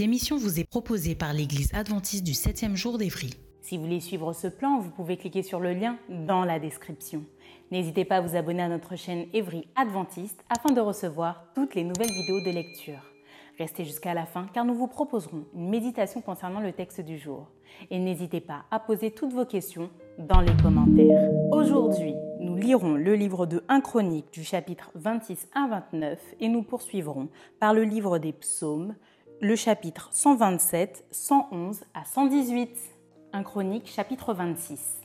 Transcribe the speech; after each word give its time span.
Cette 0.00 0.06
émission 0.06 0.38
vous 0.38 0.58
est 0.58 0.64
proposée 0.64 1.14
par 1.14 1.34
l'Église 1.34 1.74
adventiste 1.74 2.24
du 2.24 2.32
7e 2.32 2.74
jour 2.74 2.96
d'Évry. 2.96 3.34
Si 3.60 3.76
vous 3.76 3.82
voulez 3.82 4.00
suivre 4.00 4.32
ce 4.32 4.46
plan, 4.46 4.78
vous 4.78 4.88
pouvez 4.88 5.18
cliquer 5.18 5.42
sur 5.42 5.60
le 5.60 5.74
lien 5.74 5.98
dans 6.08 6.42
la 6.42 6.58
description. 6.58 7.22
N'hésitez 7.70 8.06
pas 8.06 8.16
à 8.16 8.20
vous 8.22 8.34
abonner 8.34 8.62
à 8.62 8.68
notre 8.70 8.96
chaîne 8.96 9.26
Évry 9.34 9.68
Adventiste 9.76 10.42
afin 10.48 10.72
de 10.72 10.80
recevoir 10.80 11.44
toutes 11.54 11.74
les 11.74 11.84
nouvelles 11.84 12.14
vidéos 12.14 12.40
de 12.40 12.50
lecture. 12.50 13.12
Restez 13.58 13.84
jusqu'à 13.84 14.14
la 14.14 14.24
fin 14.24 14.46
car 14.54 14.64
nous 14.64 14.72
vous 14.72 14.86
proposerons 14.86 15.44
une 15.54 15.68
méditation 15.68 16.22
concernant 16.22 16.60
le 16.60 16.72
texte 16.72 17.02
du 17.02 17.18
jour. 17.18 17.50
Et 17.90 17.98
n'hésitez 17.98 18.40
pas 18.40 18.64
à 18.70 18.80
poser 18.80 19.10
toutes 19.10 19.34
vos 19.34 19.44
questions 19.44 19.90
dans 20.18 20.40
les 20.40 20.56
commentaires. 20.62 21.30
Aujourd'hui, 21.52 22.14
nous 22.40 22.56
lirons 22.56 22.94
le 22.94 23.14
livre 23.16 23.44
de 23.44 23.62
1 23.68 23.82
Chronique 23.82 24.32
du 24.32 24.44
chapitre 24.44 24.92
26 24.94 25.48
à 25.54 25.68
29 25.68 26.18
et 26.40 26.48
nous 26.48 26.62
poursuivrons 26.62 27.28
par 27.58 27.74
le 27.74 27.84
livre 27.84 28.16
des 28.16 28.32
psaumes 28.32 28.94
le 29.42 29.56
chapitre 29.56 30.10
127, 30.12 31.06
111 31.10 31.84
à 31.94 32.04
118. 32.04 32.76
Un 33.32 33.42
chronique 33.42 33.88
chapitre 33.88 34.34
26. 34.34 35.00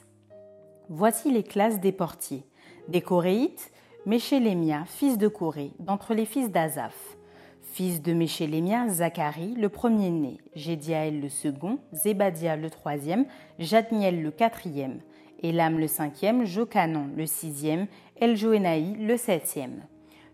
Voici 0.90 1.32
les 1.32 1.44
classes 1.44 1.80
des 1.80 1.94
portiers. 1.94 2.44
Des 2.90 3.00
Coréites, 3.00 3.72
Méchélémia, 4.06 4.84
fils 4.88 5.18
de 5.18 5.30
Corée, 5.30 5.72
d'entre 5.80 6.14
les 6.14 6.26
fils 6.26 6.52
d'Azaph. 6.52 7.16
Fils 7.62 8.02
de 8.02 8.12
Méchélémia, 8.12 8.90
Zacharie, 8.90 9.56
le 9.56 9.70
premier-né, 9.70 10.38
Jédiaël 10.54 11.22
le 11.22 11.30
second, 11.30 11.80
Zébadia 11.94 12.58
le 12.58 12.70
troisième, 12.70 13.26
Jadniel 13.58 14.22
le 14.22 14.32
quatrième, 14.32 15.00
Elam 15.44 15.80
le 15.80 15.88
cinquième, 15.88 16.46
Jocanon 16.46 17.10
le 17.16 17.26
sixième, 17.26 17.88
Eljoénaï 18.20 18.96
le 18.96 19.16
septième. 19.16 19.84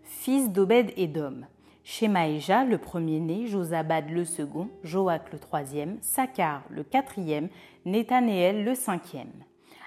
Fils 0.02 0.50
d'Obed-Édom, 0.50 1.42
Shemaéja, 1.84 2.64
le 2.64 2.78
premier-né, 2.78 3.46
Josabad 3.48 4.08
le 4.08 4.24
second, 4.24 4.68
Joach 4.84 5.32
le 5.32 5.38
troisième, 5.38 5.98
Sakar 6.00 6.62
le 6.70 6.84
quatrième, 6.84 7.48
Nethanéel 7.84 8.64
le 8.64 8.74
cinquième. 8.74 9.32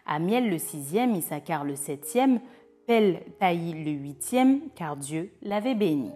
Amiel 0.06 0.50
le 0.50 0.58
sixième, 0.58 1.16
Issachar 1.16 1.64
le 1.64 1.76
septième, 1.76 2.42
Pel 2.86 3.22
Taï 3.40 3.72
le 3.84 3.92
huitième, 3.92 4.62
car 4.76 4.98
Dieu 4.98 5.32
l'avait 5.42 5.74
béni. 5.74 6.12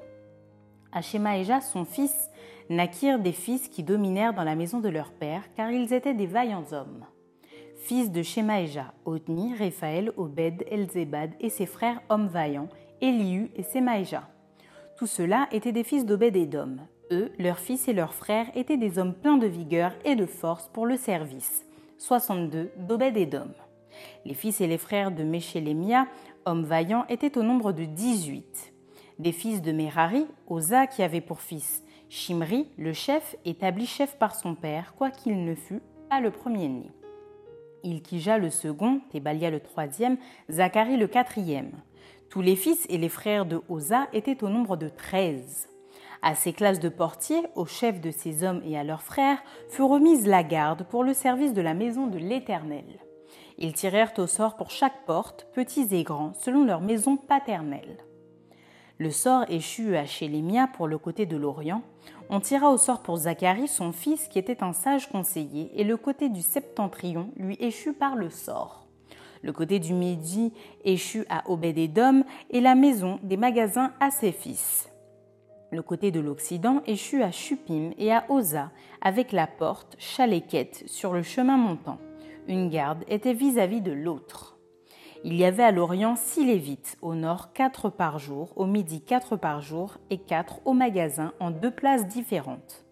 À 0.91 1.02
Shemaéja, 1.02 1.61
son 1.61 1.85
fils, 1.85 2.30
naquirent 2.69 3.19
des 3.19 3.31
fils 3.31 3.67
qui 3.69 3.81
dominèrent 3.81 4.33
dans 4.33 4.44
la 4.44 4.55
maison 4.55 4.80
de 4.80 4.89
leur 4.89 5.11
père, 5.11 5.44
car 5.55 5.72
ils 5.72 5.94
étaient 5.94 6.13
des 6.13 6.27
vaillants 6.27 6.66
hommes. 6.72 7.05
Fils 7.78 8.12
de 8.12 8.22
Shemaéja, 8.22 8.94
Otni, 9.06 9.56
Réphaël, 9.56 10.12
Obed, 10.18 10.66
Elzébad 10.69 11.31
et 11.39 11.50
ses 11.50 11.66
frères 11.66 12.01
hommes 12.09 12.28
vaillants, 12.28 12.69
Elihu 13.01 13.50
et 13.56 13.63
Semaéja. 13.63 14.28
Tous 15.00 15.08
ceux-là 15.08 15.48
étaient 15.54 15.72
des 15.72 15.86
fils 15.86 16.06
d'Obed-Édom. 16.06 16.76
Eux, 17.10 17.32
leurs 17.40 17.60
fils 17.60 17.88
et 17.88 17.94
leurs 17.94 18.14
frères 18.14 18.48
étaient 18.54 18.76
des 18.76 19.00
hommes 19.00 19.14
pleins 19.14 19.38
de 19.38 19.48
vigueur 19.48 19.94
et 20.04 20.18
de 20.18 20.26
force 20.26 20.68
pour 20.74 20.86
le 20.86 20.98
service. 20.98 21.66
62 22.00 22.72
d'Obed-Édom. 22.76 23.48
Les 24.26 24.34
fils 24.34 24.60
et 24.60 24.68
les 24.68 24.78
frères 24.78 25.12
de 25.12 25.24
Méchélémia, 25.24 26.06
hommes 26.44 26.66
vaillants, 26.66 27.06
étaient 27.08 27.38
au 27.38 27.44
nombre 27.44 27.72
de 27.72 27.86
18. 27.86 28.74
Des 29.20 29.32
fils 29.32 29.62
de 29.62 29.72
Merari, 29.72 30.28
Oza 30.48 30.86
qui 30.86 31.02
avait 31.02 31.22
pour 31.22 31.40
fils 31.40 31.81
Shimri, 32.10 32.68
le 32.78 32.92
chef, 32.92 33.38
établi 33.46 33.86
chef 33.86 34.18
par 34.18 34.36
son 34.36 34.54
père, 34.54 34.96
quoiqu'il 34.98 35.46
ne 35.46 35.56
fût 35.56 35.81
pas 36.10 36.20
le 36.20 36.30
premier-né. 36.30 36.92
Ilkija 37.86 38.38
le 38.38 38.50
second, 38.50 39.00
Thébalia 39.12 39.50
le 39.50 39.62
troisième, 39.62 40.18
Zacharie 40.50 40.98
le 40.98 41.08
quatrième. 41.08 41.72
Tous 42.29 42.41
les 42.41 42.56
fils 42.56 42.85
et 42.90 43.00
les 43.00 43.09
frères 43.09 43.47
de 43.47 43.59
Oza 43.69 44.07
étaient 44.13 44.44
au 44.44 44.50
nombre 44.50 44.78
de 44.78 44.88
treize. 44.88 45.67
À 46.22 46.35
ces 46.35 46.53
classes 46.53 46.79
de 46.79 46.90
portiers, 46.90 47.41
aux 47.56 47.66
chefs 47.66 48.01
de 48.01 48.12
ces 48.12 48.44
hommes 48.44 48.62
et 48.63 48.78
à 48.78 48.84
leurs 48.84 49.01
frères, 49.01 49.41
fut 49.69 49.81
remise 49.81 50.28
la 50.28 50.44
garde 50.44 50.84
pour 50.84 51.03
le 51.03 51.16
service 51.16 51.53
de 51.53 51.62
la 51.62 51.73
maison 51.73 52.06
de 52.06 52.19
l'Éternel. 52.19 52.85
Ils 53.57 53.73
tirèrent 53.73 54.13
au 54.19 54.28
sort 54.28 54.57
pour 54.57 54.69
chaque 54.69 55.06
porte, 55.07 55.47
petits 55.53 55.88
et 55.91 56.03
grands, 56.03 56.34
selon 56.35 56.66
leur 56.66 56.81
maison 56.81 57.18
paternelle. 57.18 57.97
Le 59.00 59.09
sort 59.09 59.45
échut 59.50 59.95
à 59.95 60.06
Chélémia 60.06 60.68
pour 60.68 60.88
le 60.88 61.00
côté 61.00 61.25
de 61.25 61.35
l'Orient. 61.35 61.81
On 62.29 62.39
tira 62.39 62.69
au 62.69 62.78
sort 62.78 63.01
pour 63.01 63.18
Zacharie, 63.18 63.68
son 63.68 63.91
fils, 63.91 64.28
qui 64.28 64.38
était 64.38 64.62
un 64.62 64.73
sage 64.73 65.09
conseiller, 65.09 65.72
et 65.81 65.84
le 65.84 65.97
côté 65.97 66.29
du 66.29 66.44
septentrion 66.44 67.31
lui 67.38 67.57
échut 67.59 67.94
par 67.94 68.16
le 68.16 68.29
sort. 68.29 68.88
Le 69.41 69.53
côté 69.53 69.79
du 69.79 69.94
midi 69.94 70.51
échut 70.83 71.25
à 71.29 71.50
Obed-Édom 71.50 72.23
et 72.50 72.59
la 72.59 72.75
maison 72.75 73.19
des 73.23 73.38
magasins 73.38 73.94
à 74.00 74.11
ses 74.11 74.31
fils. 74.31 74.89
Le 75.72 75.81
côté 75.81 76.11
de 76.11 76.19
l'Occident 76.19 76.81
échut 76.88 77.23
à 77.23 77.31
Chupim 77.31 77.91
et 77.97 78.11
à 78.11 78.25
Oza, 78.29 78.72
avec 79.01 79.31
la 79.31 79.47
porte 79.47 79.95
Chaléquette 79.97 80.83
sur 80.88 81.13
le 81.13 81.22
chemin 81.22 81.57
montant. 81.57 82.00
Une 82.47 82.69
garde 82.69 83.03
était 83.07 83.33
vis-à-vis 83.33 83.81
de 83.81 83.91
l'autre. 83.91 84.57
Il 85.23 85.35
y 85.35 85.45
avait 85.45 85.63
à 85.63 85.71
l'Orient 85.71 86.16
six 86.16 86.45
Lévites, 86.45 86.97
au 87.01 87.13
nord 87.13 87.53
quatre 87.53 87.89
par 87.89 88.19
jour, 88.19 88.53
au 88.56 88.66
midi 88.66 89.01
quatre 89.01 89.35
par 89.35 89.61
jour 89.61 89.97
et 90.09 90.17
quatre 90.17 90.59
au 90.66 90.73
magasin 90.73 91.33
en 91.39 91.51
deux 91.51 91.71
places 91.71 92.07
différentes. 92.07 92.83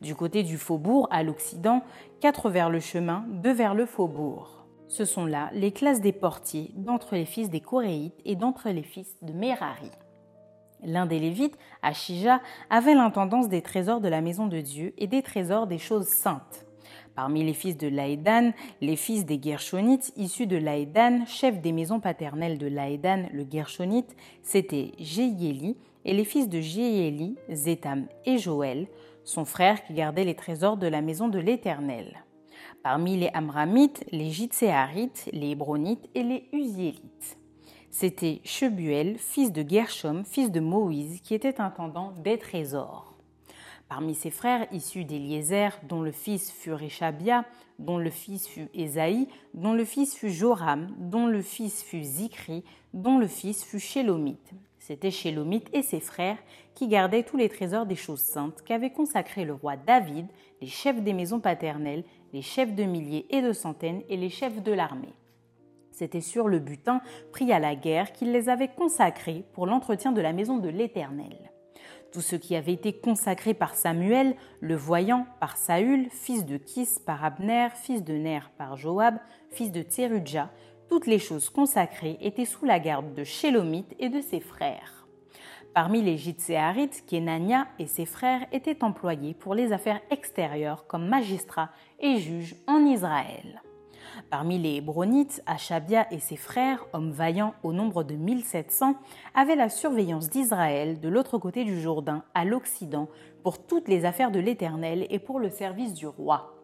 Du 0.00 0.14
côté 0.14 0.42
du 0.42 0.58
faubourg 0.58 1.06
à 1.10 1.22
l'Occident, 1.22 1.82
quatre 2.20 2.50
vers 2.50 2.70
le 2.70 2.80
chemin, 2.80 3.24
deux 3.28 3.52
vers 3.52 3.74
le 3.74 3.84
faubourg. 3.84 4.61
Ce 4.92 5.06
sont 5.06 5.24
là 5.24 5.48
les 5.54 5.72
classes 5.72 6.02
des 6.02 6.12
portiers 6.12 6.70
d'entre 6.76 7.14
les 7.14 7.24
fils 7.24 7.48
des 7.48 7.60
Coréites 7.60 8.20
et 8.26 8.36
d'entre 8.36 8.68
les 8.68 8.82
fils 8.82 9.16
de 9.22 9.32
Merari. 9.32 9.90
L'un 10.82 11.06
des 11.06 11.18
Lévites, 11.18 11.56
Achija, 11.80 12.42
avait 12.68 12.92
l'intendance 12.92 13.48
des 13.48 13.62
trésors 13.62 14.02
de 14.02 14.08
la 14.08 14.20
maison 14.20 14.48
de 14.48 14.60
Dieu 14.60 14.92
et 14.98 15.06
des 15.06 15.22
trésors 15.22 15.66
des 15.66 15.78
choses 15.78 16.08
saintes. 16.08 16.66
Parmi 17.14 17.42
les 17.42 17.54
fils 17.54 17.78
de 17.78 17.88
Laïdan, 17.88 18.52
les 18.82 18.96
fils 18.96 19.24
des 19.24 19.40
Gershonites 19.42 20.12
issus 20.18 20.46
de 20.46 20.58
Laïdan, 20.58 21.24
chef 21.24 21.62
des 21.62 21.72
maisons 21.72 22.00
paternelles 22.00 22.58
de 22.58 22.66
Laïdan, 22.66 23.30
le 23.32 23.46
Gershonite, 23.50 24.14
c'était 24.42 24.92
Jéhieli, 24.98 25.78
et 26.04 26.12
les 26.12 26.26
fils 26.26 26.50
de 26.50 26.60
Jéhieli, 26.60 27.38
Zétam 27.50 28.08
et 28.26 28.36
Joël, 28.36 28.88
son 29.24 29.46
frère 29.46 29.84
qui 29.84 29.94
gardait 29.94 30.24
les 30.24 30.36
trésors 30.36 30.76
de 30.76 30.86
la 30.86 31.00
maison 31.00 31.28
de 31.28 31.38
l'Éternel 31.38 32.21
parmi 32.82 33.16
les 33.16 33.30
Amramites, 33.34 34.04
les 34.10 34.30
Jitséarites, 34.30 35.28
les 35.32 35.50
Hébronites 35.50 36.08
et 36.14 36.22
les 36.22 36.48
Uziélites. 36.52 37.38
C'était 37.90 38.40
Chebuel, 38.44 39.18
fils 39.18 39.52
de 39.52 39.68
Gershom, 39.68 40.24
fils 40.24 40.50
de 40.50 40.60
Moïse, 40.60 41.20
qui 41.20 41.34
était 41.34 41.60
intendant 41.60 42.12
des 42.22 42.38
trésors. 42.38 43.14
Parmi 43.88 44.14
ses 44.14 44.30
frères 44.30 44.66
issus 44.72 45.04
d'Éliezer, 45.04 45.78
dont 45.86 46.00
le 46.00 46.12
fils 46.12 46.50
fut 46.50 46.72
Réchabia, 46.72 47.44
dont 47.78 47.98
le 47.98 48.08
fils 48.08 48.48
fut 48.48 48.68
Ésaïe, 48.72 49.28
dont 49.52 49.74
le 49.74 49.84
fils 49.84 50.14
fut 50.14 50.30
Joram, 50.30 50.88
dont 50.98 51.26
le 51.26 51.42
fils 51.42 51.82
fut 51.82 52.02
Zikri, 52.02 52.64
dont 52.94 53.18
le 53.18 53.26
fils 53.26 53.62
fut 53.62 53.80
Shélomite. 53.80 54.52
C'était 54.82 55.12
Shélomite 55.12 55.68
et 55.72 55.82
ses 55.82 56.00
frères 56.00 56.38
qui 56.74 56.88
gardaient 56.88 57.22
tous 57.22 57.36
les 57.36 57.48
trésors 57.48 57.86
des 57.86 57.94
choses 57.94 58.18
saintes 58.18 58.62
qu'avait 58.64 58.90
consacré 58.90 59.44
le 59.44 59.54
roi 59.54 59.76
David, 59.76 60.26
les 60.60 60.66
chefs 60.66 61.00
des 61.00 61.12
maisons 61.12 61.38
paternelles, 61.38 62.02
les 62.32 62.42
chefs 62.42 62.74
de 62.74 62.82
milliers 62.82 63.24
et 63.30 63.42
de 63.42 63.52
centaines 63.52 64.02
et 64.08 64.16
les 64.16 64.28
chefs 64.28 64.60
de 64.60 64.72
l'armée. 64.72 65.14
C'était 65.92 66.20
sur 66.20 66.48
le 66.48 66.58
butin 66.58 67.00
pris 67.30 67.52
à 67.52 67.60
la 67.60 67.76
guerre 67.76 68.12
qu'il 68.12 68.32
les 68.32 68.48
avait 68.48 68.72
consacrés 68.76 69.44
pour 69.52 69.66
l'entretien 69.66 70.10
de 70.10 70.20
la 70.20 70.32
maison 70.32 70.58
de 70.58 70.68
l'Éternel. 70.68 71.52
Tout 72.10 72.20
ce 72.20 72.34
qui 72.34 72.56
avait 72.56 72.72
été 72.72 72.92
consacré 72.92 73.54
par 73.54 73.76
Samuel, 73.76 74.34
le 74.58 74.74
voyant, 74.74 75.26
par 75.38 75.58
Saül, 75.58 76.08
fils 76.10 76.44
de 76.44 76.56
Kis, 76.56 76.88
par 77.06 77.24
Abner, 77.24 77.68
fils 77.72 78.02
de 78.02 78.14
Ner, 78.14 78.50
par 78.58 78.76
Joab, 78.76 79.14
fils 79.48 79.70
de 79.70 79.82
Tserudja, 79.82 80.50
toutes 80.92 81.06
les 81.06 81.18
choses 81.18 81.48
consacrées 81.48 82.18
étaient 82.20 82.44
sous 82.44 82.66
la 82.66 82.78
garde 82.78 83.14
de 83.14 83.24
Shélomite 83.24 83.94
et 83.98 84.10
de 84.10 84.20
ses 84.20 84.40
frères. 84.40 85.06
Parmi 85.72 86.02
les 86.02 86.18
Jitséarites, 86.18 87.04
Kenania 87.06 87.66
et 87.78 87.86
ses 87.86 88.04
frères 88.04 88.44
étaient 88.52 88.84
employés 88.84 89.32
pour 89.32 89.54
les 89.54 89.72
affaires 89.72 90.02
extérieures 90.10 90.86
comme 90.86 91.08
magistrats 91.08 91.70
et 91.98 92.18
juges 92.18 92.56
en 92.66 92.84
Israël. 92.84 93.62
Parmi 94.28 94.58
les 94.58 94.74
Hébronites, 94.74 95.42
Achabia 95.46 96.12
et 96.12 96.18
ses 96.18 96.36
frères, 96.36 96.84
hommes 96.92 97.12
vaillants 97.12 97.54
au 97.62 97.72
nombre 97.72 98.04
de 98.04 98.14
1700, 98.14 98.94
avaient 99.34 99.56
la 99.56 99.70
surveillance 99.70 100.28
d'Israël 100.28 101.00
de 101.00 101.08
l'autre 101.08 101.38
côté 101.38 101.64
du 101.64 101.80
Jourdain, 101.80 102.22
à 102.34 102.44
l'Occident, 102.44 103.08
pour 103.42 103.64
toutes 103.64 103.88
les 103.88 104.04
affaires 104.04 104.30
de 104.30 104.40
l'Éternel 104.40 105.06
et 105.08 105.18
pour 105.18 105.40
le 105.40 105.48
service 105.48 105.94
du 105.94 106.06
roi. 106.06 106.61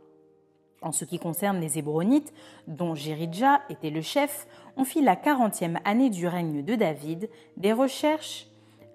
En 0.80 0.92
ce 0.92 1.04
qui 1.04 1.18
concerne 1.18 1.60
les 1.60 1.78
Hébronites, 1.78 2.32
dont 2.68 2.94
Jéridja 2.94 3.62
était 3.68 3.90
le 3.90 4.00
chef, 4.00 4.46
on 4.76 4.84
fit 4.84 5.02
la 5.02 5.16
quarantième 5.16 5.80
année 5.84 6.10
du 6.10 6.26
règne 6.26 6.64
de 6.64 6.74
David 6.76 7.28
des 7.56 7.72
recherches 7.72 8.46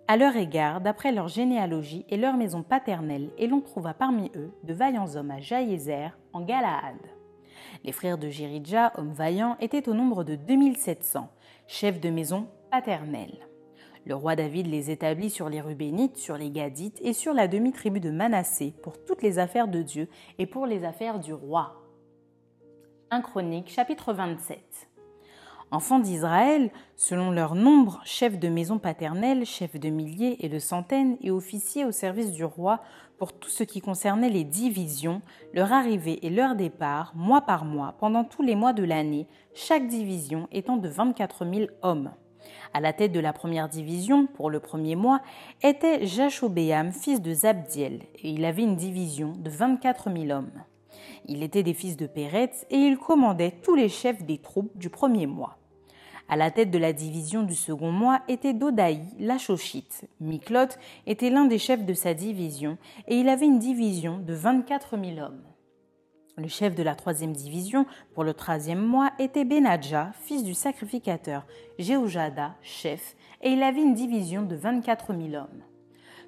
à 0.08 0.18
leur 0.18 0.36
égard 0.36 0.82
d'après 0.82 1.12
leur 1.12 1.28
généalogie 1.28 2.06
et 2.10 2.18
leur 2.18 2.36
maison 2.36 2.62
paternelle, 2.62 3.30
et 3.38 3.48
l'on 3.48 3.62
trouva 3.62 3.94
parmi 3.94 4.32
eux 4.36 4.52
de 4.64 4.74
vaillants 4.74 5.16
hommes 5.16 5.32
à 5.32 5.40
Jaézer 5.40 6.18
en 6.34 6.42
Galaad. 6.42 6.98
Les 7.84 7.92
frères 7.92 8.18
de 8.18 8.30
Jéridja, 8.30 8.94
hommes 8.98 9.14
vaillants, 9.14 9.58
étaient 9.60 9.90
au 9.90 9.94
nombre 9.94 10.24
de 10.24 10.36
2700, 10.36 11.30
chefs 11.68 12.00
de 12.00 12.10
maison 12.10 12.48
paternelle. 12.70 13.48
Le 14.06 14.16
roi 14.16 14.36
David 14.36 14.68
les 14.68 14.92
établit 14.92 15.30
sur 15.30 15.48
les 15.48 15.62
Rubénites, 15.62 16.18
sur 16.18 16.38
les 16.38 16.52
Gadites 16.52 17.00
et 17.02 17.14
sur 17.14 17.34
la 17.34 17.48
demi-tribu 17.48 18.02
de 18.02 18.12
Manassé 18.12 18.74
pour 18.84 19.02
toutes 19.06 19.22
les 19.22 19.40
affaires 19.40 19.70
de 19.70 19.82
Dieu 19.82 20.10
et 20.40 20.46
pour 20.46 20.66
les 20.66 20.84
affaires 20.84 21.20
du 21.20 21.34
roi. 21.34 21.82
1 23.12 23.22
Chronique 23.22 23.70
chapitre 23.70 24.12
27 24.12 24.90
Enfants 25.72 26.00
d'Israël, 26.00 26.70
selon 26.98 27.32
leur 27.32 27.56
nombre, 27.56 28.02
chefs 28.04 28.38
de 28.38 28.50
maison 28.50 28.78
paternelle, 28.78 29.46
chefs 29.46 29.80
de 29.80 29.90
milliers 29.90 30.46
et 30.46 30.50
de 30.50 30.60
centaines 30.60 31.18
et 31.22 31.32
officiers 31.32 31.86
au 31.86 31.92
service 31.92 32.32
du 32.32 32.44
roi 32.44 32.82
pour 33.18 33.34
tout 33.34 33.50
ce 33.50 33.64
qui 33.64 33.82
concernait 33.82 34.30
les 34.30 34.44
divisions, 34.44 35.22
leur 35.54 35.72
arrivée 35.72 36.24
et 36.26 36.30
leur 36.30 36.56
départ, 36.56 37.14
mois 37.16 37.42
par 37.42 37.64
mois, 37.66 37.96
pendant 38.00 38.24
tous 38.24 38.44
les 38.44 38.56
mois 38.56 38.74
de 38.74 38.84
l'année, 38.84 39.28
chaque 39.54 39.88
division 39.88 40.48
étant 40.52 40.78
de 40.78 40.90
24 40.90 41.46
000 41.46 41.72
hommes. 41.82 42.12
À 42.74 42.80
la 42.80 42.94
tête 42.94 43.12
de 43.12 43.20
la 43.20 43.34
première 43.34 43.70
division, 43.70 44.28
pour 44.28 44.50
le 44.50 44.60
premier 44.60 44.96
mois, 44.96 45.22
était 45.62 46.06
Jachobéam, 46.06 46.92
fils 46.92 47.22
de 47.22 47.34
Zabdiel, 47.34 48.02
et 48.22 48.30
il 48.30 48.46
avait 48.46 48.64
une 48.64 48.76
division 48.76 49.34
de 49.38 49.50
24 49.50 50.12
000 50.12 50.32
hommes. 50.32 50.52
Il 51.26 51.44
était 51.44 51.64
des 51.64 51.74
fils 51.74 51.98
de 51.98 52.08
Péretz 52.08 52.66
et 52.70 52.78
il 52.78 52.98
commandait 52.98 53.56
tous 53.64 53.76
les 53.76 53.90
chefs 53.90 54.24
des 54.24 54.38
troupes 54.38 54.78
du 54.78 54.90
premier 54.90 55.28
mois. 55.28 55.58
À 56.30 56.36
la 56.36 56.52
tête 56.52 56.72
de 56.72 56.78
la 56.78 56.94
division 56.94 57.44
du 57.44 57.56
second 57.56 57.92
mois 57.92 58.22
était 58.28 58.54
Dodaï, 58.54 59.02
l'Achochite. 59.20 60.08
Miklot 60.20 60.78
était 61.06 61.30
l'un 61.30 61.46
des 61.46 61.60
chefs 61.60 61.86
de 61.86 61.94
sa 61.94 62.14
division 62.14 62.78
et 63.08 63.16
il 63.16 63.30
avait 63.30 63.46
une 63.46 63.60
division 63.60 64.20
de 64.20 64.34
24 64.34 64.98
000 64.98 65.20
hommes. 65.20 65.44
Le 66.36 66.48
chef 66.48 66.74
de 66.74 66.82
la 66.82 66.96
troisième 66.96 67.34
division 67.34 67.86
pour 68.16 68.24
le 68.24 68.34
troisième 68.34 68.82
mois 68.82 69.12
était 69.20 69.46
Benadja, 69.46 70.14
fils 70.20 70.44
du 70.44 70.56
sacrificateur, 70.56 71.46
Jéhojada, 71.78 72.56
chef, 72.64 73.16
et 73.44 73.52
il 73.52 73.62
avait 73.62 73.84
une 73.84 73.94
division 73.94 74.42
de 74.42 74.56
24 74.56 75.14
000 75.14 75.36
hommes. 75.36 75.62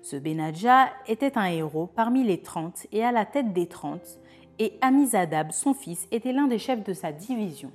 Ce 0.04 0.16
Benadja 0.16 0.90
était 1.07 1.40
un 1.40 1.46
héros 1.46 1.88
parmi 1.88 2.24
les 2.24 2.44
trente 2.44 2.86
et 2.92 3.04
à 3.04 3.12
la 3.12 3.25
tête 3.25 3.52
des 3.52 3.66
trente, 3.66 4.19
et 4.60 4.78
Amizadab, 4.81 5.52
son 5.52 5.74
fils, 5.74 6.07
était 6.12 6.34
l'un 6.34 6.46
des 6.46 6.60
chefs 6.60 6.84
de 6.84 6.94
sa 6.94 7.12
division. 7.12 7.72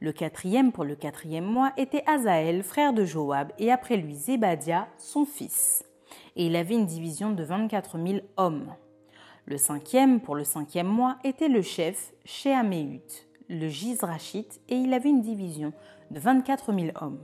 Le 0.00 0.12
quatrième 0.12 0.72
pour 0.72 0.84
le 0.84 0.96
quatrième 0.96 1.44
mois 1.44 1.74
était 1.76 2.02
Azaël, 2.06 2.62
frère 2.62 2.94
de 2.94 3.04
Joab, 3.04 3.52
et 3.58 3.70
après 3.70 3.98
lui 3.98 4.14
Zébadia, 4.14 4.88
son 4.96 5.26
fils. 5.26 5.84
Et 6.34 6.46
il 6.46 6.56
avait 6.56 6.76
une 6.76 6.86
division 6.86 7.30
de 7.30 7.44
24 7.44 7.98
000 7.98 8.20
hommes. 8.38 8.72
Le 9.46 9.56
cinquième 9.56 10.20
pour 10.20 10.36
le 10.36 10.44
cinquième 10.44 10.86
mois 10.86 11.16
était 11.24 11.48
le 11.48 11.62
chef 11.62 12.12
Sheaméhut, 12.24 13.26
le 13.48 13.68
Gizrachite, 13.68 14.60
et 14.68 14.76
il 14.76 14.94
avait 14.94 15.08
une 15.08 15.20
division 15.20 15.72
de 16.12 16.20
24 16.20 16.72
000 16.72 16.92
hommes. 17.00 17.18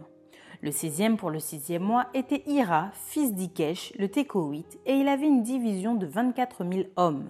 Le 0.61 0.73
sixième 0.73 1.17
pour 1.17 1.31
le 1.31 1.39
sixième 1.39 1.85
mois 1.85 2.07
était 2.15 2.43
Ira, 2.47 2.91
fils 2.93 3.33
d'Ikesh, 3.33 3.93
le 3.97 4.09
Tékoïte, 4.09 4.81
et 4.85 4.95
il 4.95 5.07
avait 5.07 5.29
une 5.29 5.45
division 5.45 5.95
de 5.95 6.07
24 6.07 6.65
000 6.69 6.89
hommes. 6.97 7.29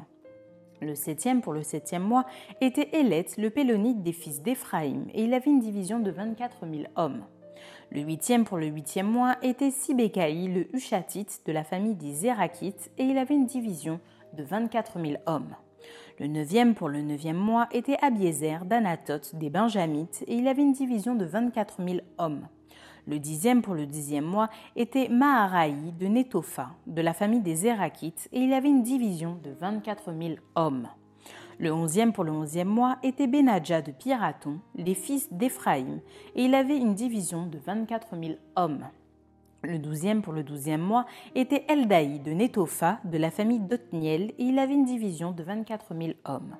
Le 0.81 0.94
septième 0.94 1.43
pour 1.43 1.52
le 1.52 1.62
septième 1.62 2.05
mois 2.05 2.25
était 2.62 2.88
Élet, 2.99 3.26
le 3.37 3.50
pélonite 3.50 4.02
des 4.02 4.12
fils 4.12 4.40
d'Éphraïm, 4.40 5.08
et 5.12 5.25
il 5.25 5.35
avait 5.35 5.50
une 5.50 5.61
division 5.61 5.99
de 6.00 6.11
24 6.11 6.67
000 6.67 6.85
hommes. 6.96 7.25
Le 7.90 8.00
huitième 8.00 8.44
pour 8.44 8.56
le 8.56 8.67
huitième 8.67 9.11
mois 9.11 9.37
était 9.43 9.70
Sibécaï, 9.70 10.49
le 10.49 10.75
Hushatite 10.75 11.43
de 11.44 11.52
la 11.52 11.64
famille 11.64 11.94
des 11.94 12.14
Zérakites, 12.14 12.90
et 12.96 13.05
il 13.05 13.19
avait 13.19 13.35
une 13.35 13.46
division 13.46 14.00
de 14.34 14.42
24 14.42 15.00
000 15.00 15.22
hommes. 15.26 15.54
Le 16.19 16.26
neuvième 16.26 16.75
pour 16.75 16.88
le 16.88 17.00
neuvième 17.00 17.36
mois 17.36 17.69
était 17.72 17.96
Abiezer 18.02 18.64
d'Anatote 18.64 19.36
des 19.36 19.50
Benjamites, 19.50 20.25
et 20.26 20.34
il 20.34 20.48
avait 20.48 20.62
une 20.62 20.72
division 20.72 21.14
de 21.14 21.25
24 21.25 21.76
000 21.84 21.98
hommes. 22.19 22.48
Le 23.06 23.19
dixième 23.19 23.62
pour 23.62 23.75
le 23.75 23.86
dixième 23.86 24.25
mois 24.25 24.50
était 24.76 25.08
Maharaï 25.08 25.92
de 25.98 26.06
Netopha, 26.08 26.70
de 26.86 27.00
la 27.00 27.14
famille 27.14 27.40
des 27.40 27.54
Zérakites, 27.54 28.28
et 28.32 28.40
il 28.40 28.52
avait 28.52 28.69
une 28.69 28.82
division 28.82 29.38
de 29.42 29.50
24 29.50 30.12
000 30.12 30.34
hommes. 30.56 30.88
Le 31.58 31.72
onzième 31.72 32.12
pour 32.12 32.25
le 32.25 32.32
onzième 32.32 32.69
mois 32.69 32.98
était 33.02 33.26
Benadja 33.26 33.82
de 33.82 33.92
Piraton, 33.92 34.60
les 34.76 34.94
fils 34.94 35.32
d'Éphraïm, 35.32 36.00
et 36.34 36.44
il 36.44 36.54
avait 36.54 36.76
une 36.76 36.94
division 36.94 37.46
de 37.46 37.58
24 37.58 38.08
000 38.20 38.34
hommes. 38.56 38.84
Le 39.62 39.78
douzième 39.78 40.22
pour 40.22 40.32
le 40.32 40.44
douzième 40.44 40.81
mois 40.81 41.05
était 41.34 41.64
Eldaï 41.69 42.20
de 42.20 42.31
Netopha, 42.31 43.00
de 43.05 43.19
la 43.19 43.32
famille 43.32 43.58
d'Otniel, 43.58 44.32
et 44.38 44.44
il 44.44 44.58
avait 44.60 44.75
une 44.75 44.84
division 44.84 45.32
de 45.32 45.43
24 45.43 45.96
000 46.00 46.12
hommes. 46.26 46.56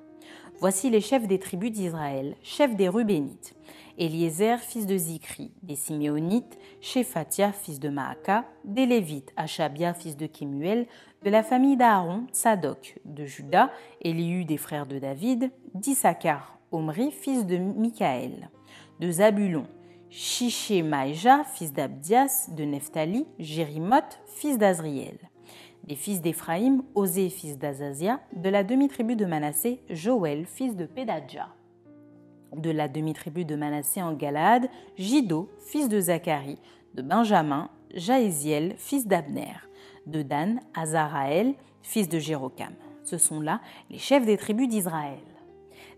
Voici 0.59 0.89
les 0.89 0.99
chefs 0.99 1.25
des 1.25 1.39
tribus 1.39 1.71
d'Israël, 1.71 2.35
chefs 2.43 2.75
des 2.75 2.89
Rubénites. 2.89 3.55
Eliezer, 3.97 4.59
fils 4.59 4.85
de 4.85 4.97
Zikri, 4.97 5.51
des 5.63 5.75
Siméonites, 5.75 6.57
Shephatia, 6.81 7.53
fils 7.53 7.79
de 7.79 7.87
Maaka, 7.87 8.45
des 8.65 8.85
Lévites, 8.85 9.31
Achabia, 9.37 9.93
fils 9.93 10.17
de 10.17 10.25
Kemuel, 10.25 10.85
de 11.23 11.29
la 11.29 11.43
famille 11.43 11.77
d'Aaron, 11.77 12.25
Sadok, 12.33 12.99
de 13.05 13.25
Juda, 13.25 13.71
Elihu 14.01 14.43
des 14.43 14.57
frères 14.57 14.87
de 14.87 14.99
David, 14.99 15.51
d'Issachar, 15.73 16.59
Omri, 16.73 17.11
fils 17.11 17.45
de 17.45 17.57
Michaël, 17.57 18.49
de 18.99 19.09
Zabulon, 19.11 19.65
Shishemaïja, 20.09 21.43
fils 21.43 21.71
d'Abdias, 21.73 22.49
de 22.55 22.63
Nephtali, 22.63 23.25
Jérimoth, 23.39 24.19
fils 24.27 24.57
d'Azriel. 24.57 25.17
Des 25.83 25.95
fils 25.95 26.21
d'Éphraïm, 26.21 26.83
Osée, 26.95 27.29
fils 27.29 27.57
d'Azazia, 27.57 28.19
de 28.35 28.49
la 28.49 28.63
demi-tribu 28.63 29.15
de 29.15 29.25
Manassé, 29.25 29.81
Joël, 29.89 30.45
fils 30.45 30.75
de 30.75 30.85
Pédadja 30.85 31.49
de 32.55 32.71
la 32.71 32.87
demi-tribu 32.87 33.45
de 33.45 33.55
Manassé 33.55 34.01
en 34.01 34.13
Galaad, 34.13 34.69
Jido, 34.97 35.49
fils 35.65 35.89
de 35.89 35.99
Zacharie, 35.99 36.59
de 36.93 37.01
Benjamin, 37.01 37.69
Jaéziel, 37.93 38.75
fils 38.77 39.07
d'Abner, 39.07 39.53
de 40.05 40.21
Dan, 40.21 40.59
Azaraël, 40.73 41.53
fils 41.81 42.09
de 42.09 42.19
Jérocam. 42.19 42.73
Ce 43.03 43.17
sont 43.17 43.41
là 43.41 43.61
les 43.89 43.97
chefs 43.97 44.25
des 44.25 44.37
tribus 44.37 44.67
d'Israël. 44.67 45.19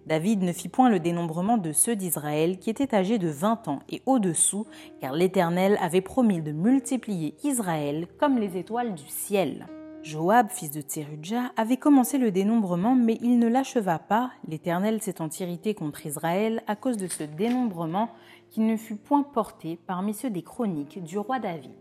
David 0.08 0.42
ne 0.42 0.52
fit 0.52 0.70
point 0.70 0.90
le 0.90 1.00
dénombrement 1.00 1.58
de 1.58 1.72
ceux 1.72 1.96
d'Israël 1.96 2.58
qui 2.58 2.70
étaient 2.70 2.96
âgés 2.96 3.20
de 3.20 3.30
vingt 3.30 3.68
ans 3.68 3.80
et 3.90 4.02
au-dessous, 4.06 4.66
car 5.00 5.14
l'Éternel 5.14 5.78
avait 5.82 6.02
promis 6.02 6.42
de 6.42 6.52
multiplier 6.52 7.36
Israël 7.44 8.08
comme 8.20 8.38
les 8.38 8.58
étoiles 8.58 8.96
du 8.96 9.08
ciel. 9.08 9.68
Joab, 10.04 10.50
fils 10.50 10.72
de 10.72 10.82
Tserudja, 10.82 11.52
avait 11.58 11.78
commencé 11.78 12.18
le 12.18 12.32
dénombrement, 12.32 12.96
mais 12.96 13.20
il 13.22 13.38
ne 13.38 13.48
l'acheva 13.48 14.00
pas, 14.00 14.32
l'Éternel 14.48 15.00
s'étant 15.00 15.30
irrité 15.40 15.76
contre 15.76 16.08
Israël 16.08 16.64
à 16.66 16.76
cause 16.76 16.98
de 16.98 17.06
ce 17.06 17.24
dénombrement 17.24 18.10
qui 18.50 18.62
ne 18.62 18.78
fut 18.78 18.96
point 18.96 19.22
porté 19.22 19.78
parmi 19.86 20.16
ceux 20.16 20.32
des 20.32 20.42
chroniques 20.42 21.04
du 21.04 21.20
roi 21.20 21.38
David. 21.38 21.72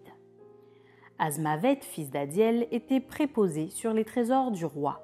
Azmavet, 1.19 1.81
fils 1.81 2.11
d'Adiel, 2.11 2.67
était 2.71 3.01
préposé 3.01 3.71
sur 3.71 3.95
les 3.95 4.05
trésors 4.05 4.51
du 4.51 4.67
roi. 4.67 5.01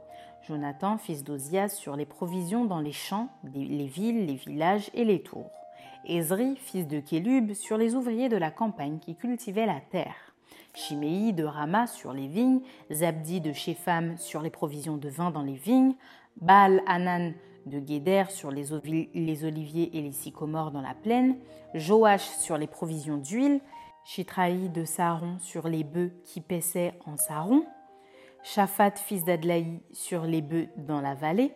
Jonathan, 0.47 0.97
fils 0.99 1.25
d'Ozias, 1.25 1.71
sur 1.71 1.97
les 1.97 2.07
provisions 2.07 2.65
dans 2.65 2.81
les 2.81 2.93
champs, 2.93 3.29
les 3.53 3.87
villes, 3.87 4.27
les 4.27 4.35
villages 4.35 4.91
et 4.95 5.05
les 5.05 5.21
tours. 5.21 5.51
Ezri, 6.07 6.57
fils 6.57 6.87
de 6.87 7.01
Kélub, 7.01 7.53
sur 7.53 7.77
les 7.77 7.95
ouvriers 7.95 8.29
de 8.29 8.37
la 8.37 8.51
campagne 8.51 8.99
qui 8.99 9.17
cultivaient 9.17 9.67
la 9.67 9.81
terre. 9.81 10.35
Chiméi 10.75 11.33
de 11.33 11.43
Rama 11.45 11.87
sur 11.87 12.13
les 12.13 12.29
vignes, 12.29 12.61
Zabdi 12.93 13.41
de 13.41 13.53
Shepham 13.53 14.17
sur 14.19 14.43
les 14.43 14.51
provisions 14.51 14.97
de 14.97 15.09
vin 15.09 15.31
dans 15.31 15.43
les 15.43 15.55
vignes, 15.55 15.95
Baal 16.41 16.83
Hanan 16.87 17.33
de 17.65 17.81
Guéder 17.81 18.25
sur 18.29 18.53
les, 18.53 18.73
oliviers 18.73 19.91
et 19.97 20.03
les 20.03 20.13
sycomores 20.13 20.71
dans 20.71 20.83
la 20.83 20.95
plaine, 20.95 21.37
Joach 21.75 22.21
sur 22.21 22.57
les 22.57 22.69
provisions 22.69 23.17
d'huile, 23.17 23.61
Chitraï 24.05 24.69
de 24.69 24.85
Saron 24.85 25.39
sur 25.41 25.67
les 25.67 25.83
bœufs 25.83 26.13
qui 26.25 26.41
paissaient 26.41 26.95
en 27.07 27.17
Saron, 27.17 27.65
Shaphat 28.49 28.93
fils 28.93 29.25
d'Adlaï 29.25 29.81
sur 29.91 30.23
les 30.23 30.41
bœufs 30.41 30.69
dans 30.77 31.01
la 31.01 31.17
vallée, 31.17 31.53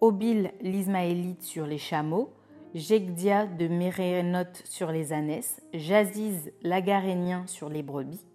Obil 0.00 0.50
l'Ismaélite 0.60 1.44
sur 1.44 1.66
les 1.66 1.78
chameaux, 1.78 2.32
Jegdia 2.74 3.46
de 3.46 3.68
Mérénoth 3.68 4.60
sur 4.64 4.90
les 4.90 5.12
ânesses, 5.12 5.62
Jaziz 5.72 6.50
l'Agarénien 6.62 7.46
sur 7.46 7.68
les 7.68 7.84
brebis, 7.84 8.26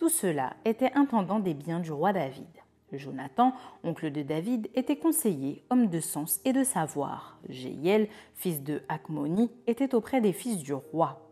Tout 0.00 0.08
cela 0.08 0.54
était 0.64 0.90
intendant 0.96 1.38
des 1.38 1.54
biens 1.54 1.78
du 1.78 1.92
roi 1.92 2.12
David. 2.12 2.50
Jonathan, 2.90 3.54
oncle 3.84 4.10
de 4.10 4.22
David, 4.22 4.68
était 4.74 4.98
conseiller, 4.98 5.62
homme 5.70 5.86
de 5.86 6.00
sens 6.00 6.40
et 6.44 6.52
de 6.52 6.64
savoir. 6.64 7.38
Jéiel, 7.48 8.08
fils 8.34 8.64
de 8.64 8.82
Hakmoni, 8.88 9.52
était 9.68 9.94
auprès 9.94 10.20
des 10.20 10.32
fils 10.32 10.58
du 10.58 10.74
roi. 10.74 11.31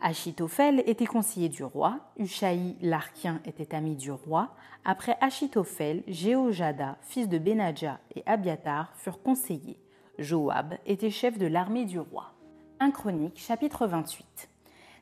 Achitophel 0.00 0.82
était 0.86 1.06
conseiller 1.06 1.48
du 1.48 1.64
roi, 1.64 1.98
Ushaï 2.18 2.76
l'Archien 2.82 3.40
était 3.44 3.74
ami 3.74 3.96
du 3.96 4.10
roi. 4.12 4.50
Après 4.84 5.16
Achitophel, 5.20 6.02
Jéhojada, 6.06 6.98
fils 7.00 7.28
de 7.28 7.38
Benadja, 7.38 7.98
et 8.14 8.22
Abiatar 8.26 8.92
furent 8.96 9.22
conseillers. 9.22 9.78
Joab 10.18 10.74
était 10.86 11.10
chef 11.10 11.38
de 11.38 11.46
l'armée 11.46 11.84
du 11.86 11.98
roi. 11.98 12.32
1 12.80 12.90
Chronique, 12.90 13.38
chapitre 13.38 13.86
28. 13.86 14.48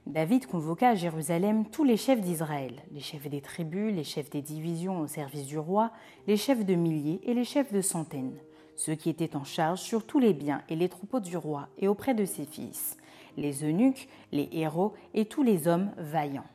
David 0.06 0.46
convoqua 0.46 0.90
à 0.90 0.94
Jérusalem 0.94 1.64
tous 1.66 1.84
les 1.84 1.96
chefs 1.96 2.20
d'Israël, 2.20 2.82
les 2.92 3.00
chefs 3.00 3.28
des 3.28 3.40
tribus, 3.40 3.94
les 3.94 4.04
chefs 4.04 4.30
des 4.30 4.42
divisions 4.42 5.00
au 5.00 5.06
service 5.06 5.46
du 5.46 5.58
roi, 5.58 5.92
les 6.26 6.36
chefs 6.36 6.64
de 6.64 6.74
milliers 6.74 7.20
et 7.24 7.34
les 7.34 7.44
chefs 7.44 7.72
de 7.72 7.80
centaines, 7.80 8.36
ceux 8.74 8.94
qui 8.94 9.10
étaient 9.10 9.36
en 9.36 9.44
charge 9.44 9.80
sur 9.80 10.04
tous 10.04 10.18
les 10.18 10.32
biens 10.32 10.62
et 10.68 10.76
les 10.76 10.88
troupeaux 10.88 11.20
du 11.20 11.36
roi 11.36 11.68
et 11.78 11.88
auprès 11.88 12.14
de 12.14 12.24
ses 12.24 12.46
fils, 12.46 12.96
les 13.36 13.64
eunuques, 13.64 14.08
les 14.32 14.48
héros 14.52 14.94
et 15.14 15.24
tous 15.24 15.42
les 15.42 15.68
hommes 15.68 15.90
vaillants. 15.96 16.46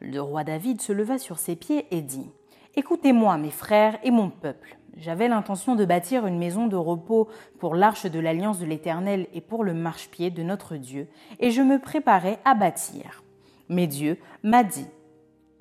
Le 0.00 0.20
roi 0.20 0.44
David 0.44 0.80
se 0.80 0.92
leva 0.92 1.18
sur 1.18 1.38
ses 1.38 1.56
pieds 1.56 1.86
et 1.90 2.02
dit 2.02 2.30
Écoutez-moi, 2.74 3.36
mes 3.36 3.50
frères 3.50 3.98
et 4.02 4.10
mon 4.10 4.30
peuple. 4.30 4.78
J'avais 4.96 5.28
l'intention 5.28 5.74
de 5.74 5.84
bâtir 5.84 6.26
une 6.26 6.38
maison 6.38 6.66
de 6.66 6.76
repos 6.76 7.28
pour 7.58 7.74
l'arche 7.74 8.06
de 8.06 8.20
l'alliance 8.20 8.58
de 8.58 8.66
l'Éternel 8.66 9.26
et 9.32 9.40
pour 9.40 9.64
le 9.64 9.74
marchepied 9.74 10.30
de 10.30 10.42
notre 10.42 10.76
Dieu, 10.76 11.08
et 11.40 11.50
je 11.50 11.62
me 11.62 11.78
préparais 11.78 12.38
à 12.44 12.54
bâtir. 12.54 13.22
Mais 13.68 13.86
Dieu 13.86 14.18
m'a 14.42 14.64
dit, 14.64 14.86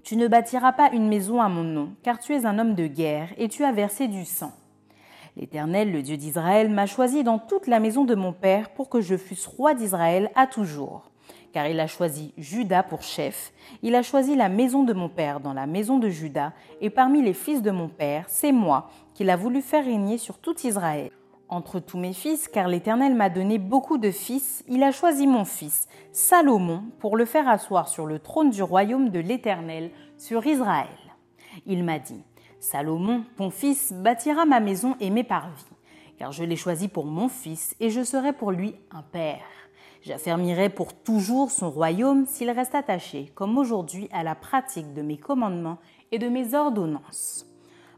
Tu 0.03 0.18
ne 0.18 0.27
bâtiras 0.27 0.74
pas 0.74 0.91
une 0.91 1.08
maison 1.08 1.41
à 1.41 1.48
mon 1.48 1.63
nom, 1.63 1.94
car 2.03 2.20
tu 2.20 2.34
es 2.34 2.46
un 2.46 2.60
homme 2.60 2.75
de 2.75 2.88
guerre 2.88 3.30
et 3.38 3.48
tu 3.48 3.63
as 3.63 3.72
versé 3.72 4.08
du 4.08 4.25
sang. 4.25 4.51
L'Éternel, 5.38 5.92
le 5.92 6.02
Dieu 6.02 6.18
d'Israël, 6.18 6.70
m'a 6.70 6.86
choisi 6.86 7.24
dans 7.24 7.40
toute 7.40 7.68
la 7.68 7.80
maison 7.80 8.04
de 8.04 8.16
mon 8.16 8.34
Père 8.34 8.70
pour 8.72 8.90
que 8.90 9.02
je 9.02 9.16
fusse 9.16 9.48
roi 9.48 9.74
d'Israël 9.74 10.30
à 10.36 10.48
toujours 10.48 11.12
car 11.52 11.68
il 11.68 11.80
a 11.80 11.88
choisi 11.88 12.34
Judas 12.38 12.84
pour 12.84 13.02
chef, 13.02 13.54
il 13.82 13.96
a 13.96 14.02
choisi 14.02 14.36
la 14.36 14.50
maison 14.50 14.84
de 14.84 14.94
mon 14.94 15.10
père 15.10 15.40
dans 15.40 15.54
la 15.54 15.68
maison 15.68 16.00
de 16.00 16.10
Judas, 16.10 16.54
et 16.80 16.90
parmi 16.90 17.22
les 17.22 17.34
fils 17.34 17.62
de 17.62 17.72
mon 17.72 17.90
père, 17.90 18.26
c'est 18.28 18.52
moi 18.52 18.90
qu'il 19.14 19.30
a 19.30 19.36
voulu 19.36 19.62
faire 19.62 19.86
régner 19.86 20.18
sur 20.18 20.40
tout 20.40 20.56
Israël. 20.66 21.12
Entre 21.50 21.80
tous 21.80 21.98
mes 21.98 22.14
fils, 22.14 22.48
car 22.48 22.70
l'Éternel 22.70 23.14
m'a 23.14 23.30
donné 23.30 23.58
beaucoup 23.58 23.98
de 23.98 24.12
fils, 24.12 24.64
il 24.70 24.84
a 24.84 24.92
choisi 24.92 25.28
mon 25.28 25.44
fils, 25.44 25.90
Salomon, 26.14 26.84
pour 27.00 27.18
le 27.18 27.26
faire 27.26 27.50
asseoir 27.50 27.90
sur 27.90 28.06
le 28.06 28.20
trône 28.20 28.52
du 28.52 28.64
royaume 28.64 29.10
de 29.10 29.20
l'Éternel, 29.20 29.92
sur 30.18 30.46
Israël. 30.46 30.88
Il 31.66 31.84
m'a 31.84 32.00
dit, 32.00 32.24
Salomon, 32.62 33.24
ton 33.38 33.50
fils, 33.50 33.91
bâtira 33.91 34.46
ma 34.46 34.60
maison 34.60 34.96
et 35.00 35.10
mes 35.10 35.24
parvis, 35.24 35.65
car 36.20 36.32
je 36.32 36.44
l'ai 36.44 36.56
choisi 36.56 36.88
pour 36.88 37.06
mon 37.06 37.27
fils, 37.27 37.75
et 37.80 37.89
je 37.89 38.03
serai 38.03 38.34
pour 38.34 38.51
lui 38.51 38.75
un 38.91 39.01
père. 39.01 39.41
J'affermirai 40.03 40.70
pour 40.70 40.94
toujours 40.94 41.50
son 41.50 41.72
royaume 41.72 42.27
s'il 42.27 42.51
reste 42.51 42.75
attaché, 42.75 43.32
comme 43.34 43.58
aujourd'hui, 43.58 44.08
à 44.13 44.22
la 44.22 44.36
pratique 44.36 44.94
de 44.94 45.01
mes 45.01 45.18
commandements 45.18 45.80
et 46.12 46.20
de 46.20 46.30
mes 46.30 46.53
ordonnances. 46.53 47.48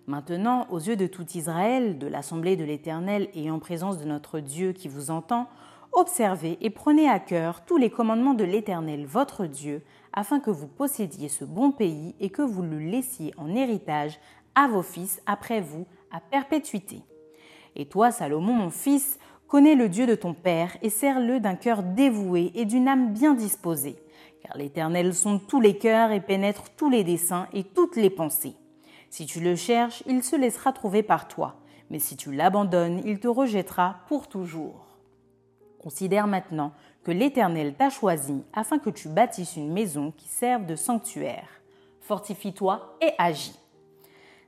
Maintenant, 0.07 0.65
aux 0.69 0.79
yeux 0.79 0.95
de 0.95 1.07
tout 1.07 1.29
Israël, 1.35 1.97
de 1.97 2.07
l'assemblée 2.07 2.55
de 2.55 2.63
l'Éternel 2.63 3.27
et 3.33 3.51
en 3.51 3.59
présence 3.59 3.97
de 3.97 4.05
notre 4.05 4.39
Dieu 4.39 4.71
qui 4.71 4.87
vous 4.87 5.11
entend, 5.11 5.49
observez 5.91 6.57
et 6.61 6.69
prenez 6.69 7.09
à 7.09 7.19
cœur 7.19 7.65
tous 7.65 7.77
les 7.77 7.89
commandements 7.89 8.33
de 8.33 8.45
l'Éternel, 8.45 9.05
votre 9.05 9.45
Dieu, 9.45 9.81
afin 10.13 10.39
que 10.39 10.51
vous 10.51 10.67
possédiez 10.67 11.27
ce 11.27 11.43
bon 11.43 11.71
pays 11.71 12.15
et 12.21 12.29
que 12.29 12.41
vous 12.41 12.61
le 12.61 12.79
laissiez 12.79 13.33
en 13.37 13.53
héritage 13.53 14.19
à 14.55 14.67
vos 14.67 14.83
fils 14.83 15.21
après 15.25 15.61
vous 15.61 15.85
à 16.11 16.19
perpétuité. 16.19 17.01
Et 17.75 17.85
toi, 17.85 18.11
Salomon, 18.11 18.53
mon 18.53 18.69
fils, 18.69 19.17
Connais 19.53 19.75
le 19.75 19.87
Dieu 19.87 20.07
de 20.07 20.15
ton 20.15 20.33
Père 20.33 20.75
et 20.81 20.89
sers-le 20.89 21.39
d'un 21.39 21.53
cœur 21.53 21.83
dévoué 21.83 22.51
et 22.55 22.65
d'une 22.65 22.87
âme 22.87 23.13
bien 23.13 23.35
disposée, 23.35 23.97
car 24.41 24.57
l'Éternel 24.57 25.13
sonde 25.13 25.45
tous 25.45 25.61
les 25.61 25.77
cœurs 25.77 26.11
et 26.11 26.21
pénètre 26.21 26.71
tous 26.75 26.89
les 26.89 27.03
desseins 27.03 27.47
et 27.53 27.63
toutes 27.63 27.95
les 27.95 28.09
pensées. 28.09 28.55
Si 29.11 29.27
tu 29.27 29.41
le 29.41 29.55
cherches, 29.55 30.01
il 30.07 30.23
se 30.23 30.35
laissera 30.35 30.73
trouver 30.73 31.03
par 31.03 31.27
toi, 31.27 31.57
mais 31.91 31.99
si 31.99 32.17
tu 32.17 32.31
l'abandonnes, 32.31 33.03
il 33.05 33.19
te 33.19 33.27
rejettera 33.27 33.97
pour 34.07 34.27
toujours. 34.27 34.97
Considère 35.77 36.25
maintenant 36.25 36.71
que 37.03 37.11
l'Éternel 37.11 37.75
t'a 37.75 37.91
choisi 37.91 38.43
afin 38.53 38.79
que 38.79 38.89
tu 38.89 39.07
bâtisses 39.07 39.55
une 39.55 39.71
maison 39.71 40.09
qui 40.17 40.27
serve 40.29 40.65
de 40.65 40.75
sanctuaire. 40.75 41.61
Fortifie-toi 42.01 42.97
et 43.01 43.11
agis. 43.19 43.59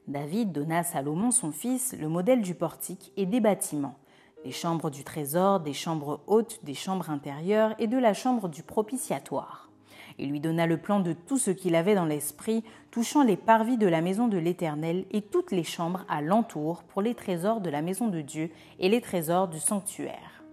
David 0.08 0.52
donna 0.52 0.80
à 0.80 0.84
Salomon 0.84 1.32
son 1.32 1.52
fils 1.52 1.96
le 2.00 2.08
modèle 2.08 2.42
du 2.42 2.56
portique 2.56 3.12
et 3.18 3.26
des 3.26 3.40
bâtiments 3.40 3.98
des 4.46 4.52
chambres 4.52 4.92
du 4.92 5.04
trésor, 5.04 5.60
des 5.60 5.74
chambres 5.74 6.22
hautes, 6.28 6.60
des 6.64 6.76
chambres 6.76 7.10
intérieures 7.10 7.74
et 7.80 7.88
de 7.88 7.98
la 7.98 8.14
chambre 8.14 8.48
du 8.48 8.62
propitiatoire. 8.62 9.72
Il 10.20 10.30
lui 10.30 10.40
donna 10.40 10.68
le 10.68 10.78
plan 10.78 11.00
de 11.00 11.14
tout 11.14 11.40
ce 11.40 11.50
qu'il 11.50 11.74
avait 11.74 11.96
dans 11.96 12.06
l'esprit, 12.06 12.64
touchant 12.92 13.24
les 13.24 13.38
parvis 13.38 13.78
de 13.78 13.88
la 13.88 14.02
maison 14.02 14.28
de 14.28 14.38
l'Éternel 14.38 15.06
et 15.10 15.22
toutes 15.22 15.52
les 15.52 15.64
chambres 15.64 16.06
à 16.08 16.22
l'entour 16.22 16.84
pour 16.84 17.02
les 17.02 17.16
trésors 17.16 17.60
de 17.60 17.72
la 17.72 17.82
maison 17.82 18.08
de 18.08 18.22
Dieu 18.22 18.52
et 18.80 18.88
les 18.88 19.02
trésors 19.02 19.48
du 19.48 19.60
sanctuaire, 19.60 20.44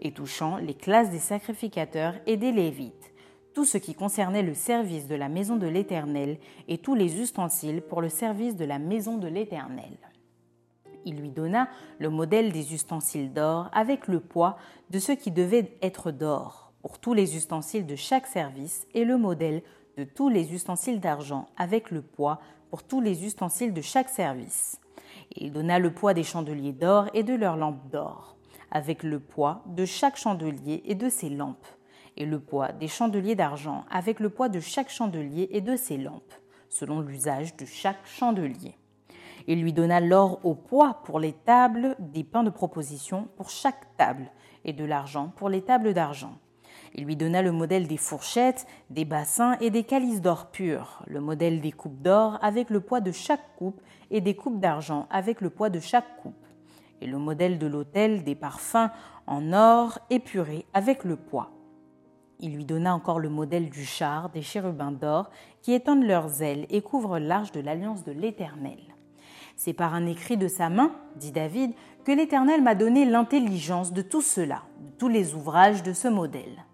et 0.00 0.12
touchant 0.12 0.56
les 0.56 0.74
classes 0.74 1.10
des 1.10 1.18
sacrificateurs 1.18 2.14
et 2.26 2.38
des 2.38 2.52
Lévites, 2.52 3.11
tout 3.54 3.64
ce 3.64 3.78
qui 3.78 3.94
concernait 3.94 4.42
le 4.42 4.54
service 4.54 5.06
de 5.06 5.14
la 5.14 5.28
maison 5.28 5.56
de 5.56 5.66
l'Éternel 5.66 6.38
et 6.68 6.78
tous 6.78 6.94
les 6.94 7.20
ustensiles 7.20 7.82
pour 7.82 8.00
le 8.00 8.08
service 8.08 8.56
de 8.56 8.64
la 8.64 8.78
maison 8.78 9.18
de 9.18 9.28
l'Éternel 9.28 9.98
il 11.04 11.16
lui 11.16 11.30
donna 11.30 11.68
le 11.98 12.10
modèle 12.10 12.52
des 12.52 12.74
ustensiles 12.74 13.32
d'or 13.32 13.68
avec 13.72 14.08
le 14.08 14.20
poids 14.20 14.56
de 14.90 14.98
ce 14.98 15.12
qui 15.12 15.30
devait 15.30 15.76
être 15.82 16.10
d'or 16.10 16.72
pour 16.82 16.98
tous 16.98 17.14
les 17.14 17.36
ustensiles 17.36 17.86
de 17.86 17.96
chaque 17.96 18.26
service 18.26 18.86
et 18.94 19.04
le 19.04 19.16
modèle 19.16 19.62
de 19.96 20.04
tous 20.04 20.28
les 20.28 20.52
ustensiles 20.54 21.00
d'argent 21.00 21.46
avec 21.56 21.90
le 21.90 22.02
poids 22.02 22.40
pour 22.70 22.82
tous 22.82 23.00
les 23.00 23.24
ustensiles 23.24 23.74
de 23.74 23.82
chaque 23.82 24.08
service. 24.08 24.80
il 25.36 25.52
donna 25.52 25.78
le 25.78 25.92
poids 25.92 26.14
des 26.14 26.22
chandeliers 26.22 26.72
d'or 26.72 27.06
et 27.14 27.22
de 27.22 27.34
leurs 27.34 27.56
lampes 27.56 27.88
d'or, 27.90 28.36
avec 28.70 29.02
le 29.02 29.20
poids 29.20 29.62
de 29.66 29.84
chaque 29.84 30.16
chandelier 30.16 30.82
et 30.86 30.94
de 30.94 31.10
ses 31.10 31.28
lampes, 31.28 31.66
et 32.22 32.26
le 32.26 32.38
poids 32.38 32.70
des 32.70 32.86
chandeliers 32.86 33.34
d'argent 33.34 33.84
avec 33.90 34.20
le 34.20 34.30
poids 34.30 34.48
de 34.48 34.60
chaque 34.60 34.90
chandelier 34.90 35.48
et 35.50 35.60
de 35.60 35.74
ses 35.74 35.96
lampes, 35.96 36.34
selon 36.68 37.00
l'usage 37.00 37.56
de 37.56 37.66
chaque 37.66 38.06
chandelier. 38.06 38.76
Il 39.48 39.60
lui 39.60 39.72
donna 39.72 39.98
l'or 39.98 40.38
au 40.44 40.54
poids 40.54 41.00
pour 41.04 41.18
les 41.18 41.32
tables 41.32 41.96
des 41.98 42.22
pains 42.22 42.44
de 42.44 42.50
proposition 42.50 43.26
pour 43.36 43.50
chaque 43.50 43.96
table, 43.96 44.30
et 44.64 44.72
de 44.72 44.84
l'argent 44.84 45.32
pour 45.34 45.48
les 45.48 45.62
tables 45.62 45.94
d'argent. 45.94 46.38
Il 46.94 47.06
lui 47.06 47.16
donna 47.16 47.42
le 47.42 47.50
modèle 47.50 47.88
des 47.88 47.96
fourchettes, 47.96 48.68
des 48.88 49.04
bassins 49.04 49.56
et 49.60 49.70
des 49.70 49.82
calices 49.82 50.20
d'or 50.20 50.52
pur, 50.52 51.02
le 51.08 51.20
modèle 51.20 51.60
des 51.60 51.72
coupes 51.72 52.02
d'or 52.02 52.38
avec 52.40 52.70
le 52.70 52.78
poids 52.78 53.00
de 53.00 53.10
chaque 53.10 53.56
coupe 53.56 53.80
et 54.12 54.20
des 54.20 54.36
coupes 54.36 54.60
d'argent 54.60 55.08
avec 55.10 55.40
le 55.40 55.50
poids 55.50 55.70
de 55.70 55.80
chaque 55.80 56.18
coupe, 56.22 56.46
et 57.00 57.08
le 57.08 57.18
modèle 57.18 57.58
de 57.58 57.66
l'autel 57.66 58.22
des 58.22 58.36
parfums 58.36 58.90
en 59.26 59.52
or 59.52 59.98
épuré 60.08 60.66
avec 60.72 61.02
le 61.02 61.16
poids. 61.16 61.50
Il 62.44 62.56
lui 62.56 62.64
donna 62.64 62.92
encore 62.92 63.20
le 63.20 63.28
modèle 63.28 63.70
du 63.70 63.84
char 63.84 64.28
des 64.30 64.42
chérubins 64.42 64.90
d'or 64.90 65.30
qui 65.62 65.72
étendent 65.72 66.02
leurs 66.02 66.42
ailes 66.42 66.66
et 66.70 66.82
couvrent 66.82 67.20
l'arche 67.20 67.52
de 67.52 67.60
l'alliance 67.60 68.02
de 68.02 68.10
l'Éternel. 68.10 68.80
C'est 69.54 69.72
par 69.72 69.94
un 69.94 70.06
écrit 70.06 70.36
de 70.36 70.48
sa 70.48 70.68
main, 70.68 70.90
dit 71.14 71.30
David, 71.30 71.70
que 72.04 72.10
l'Éternel 72.10 72.60
m'a 72.60 72.74
donné 72.74 73.04
l'intelligence 73.04 73.92
de 73.92 74.02
tout 74.02 74.22
cela, 74.22 74.62
de 74.80 74.90
tous 74.98 75.06
les 75.06 75.34
ouvrages 75.34 75.84
de 75.84 75.92
ce 75.92 76.08
modèle. 76.08 76.64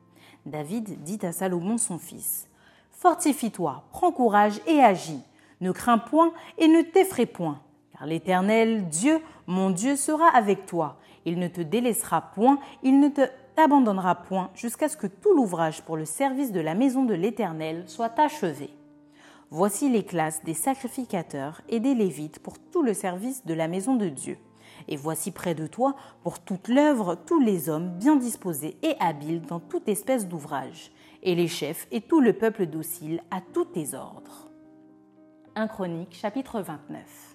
David 0.47 1.03
dit 1.03 1.19
à 1.21 1.33
Salomon 1.33 1.77
son 1.77 1.99
fils, 1.99 2.49
Fortifie-toi, 2.93 3.85
prends 3.93 4.11
courage 4.11 4.61
et 4.67 4.81
agis, 4.81 5.21
ne 5.61 5.71
crains 5.71 5.99
point 5.99 6.33
et 6.57 6.67
ne 6.67 6.81
t'effraie 6.81 7.27
point, 7.27 7.61
car 7.93 8.07
l'Éternel, 8.07 8.89
Dieu, 8.89 9.21
mon 9.47 9.69
Dieu, 9.69 9.97
sera 9.97 10.29
avec 10.29 10.65
toi. 10.65 10.97
Il 11.27 11.39
ne 11.39 11.49
te 11.49 11.61
délaissera 11.61 12.23
point, 12.23 12.59
il 12.83 13.01
ne 13.01 13.09
t'abandonnera 13.59 14.15
point, 14.15 14.53
jusqu'à 14.55 14.88
ce 14.88 14.97
que 14.97 15.09
tout 15.09 15.35
l'ouvrage 15.35 15.83
pour 15.83 15.97
le 15.97 16.05
service 16.05 16.53
de 16.53 16.61
la 16.61 16.77
maison 16.77 17.03
de 17.03 17.15
l'Éternel 17.15 17.83
soit 17.88 18.17
achevé. 18.21 18.71
Voici 19.50 19.91
les 19.91 20.05
classes 20.05 20.45
des 20.45 20.55
sacrificateurs 20.55 21.61
et 21.69 21.81
des 21.81 21.97
Lévites 21.97 22.38
pour 22.38 22.61
tout 22.61 22.85
le 22.85 22.95
service 22.95 23.45
de 23.45 23.55
la 23.55 23.67
maison 23.67 23.97
de 23.97 24.09
Dieu. 24.09 24.38
Et 24.87 24.95
voici 24.95 25.33
près 25.33 25.57
de 25.57 25.67
toi, 25.67 25.97
pour 26.23 26.38
toute 26.38 26.69
l'œuvre, 26.69 27.17
tous 27.17 27.41
les 27.41 27.69
hommes 27.69 27.88
bien 27.99 28.15
disposés 28.15 28.77
et 28.85 28.95
habiles 29.00 29.43
dans 29.43 29.59
toute 29.59 29.88
espèce 29.88 30.29
d'ouvrage, 30.29 30.93
et 31.25 31.35
les 31.35 31.49
chefs 31.49 31.88
et 31.91 32.00
tout 32.00 32.21
le 32.21 32.35
peuple 32.35 32.67
docile 32.67 33.25
à 33.33 33.41
tous 33.41 33.65
tes 33.65 33.95
ordres. 33.95 34.53
1 35.57 35.67
Chronique 35.67 36.15
chapitre 36.15 36.61
29 36.61 37.35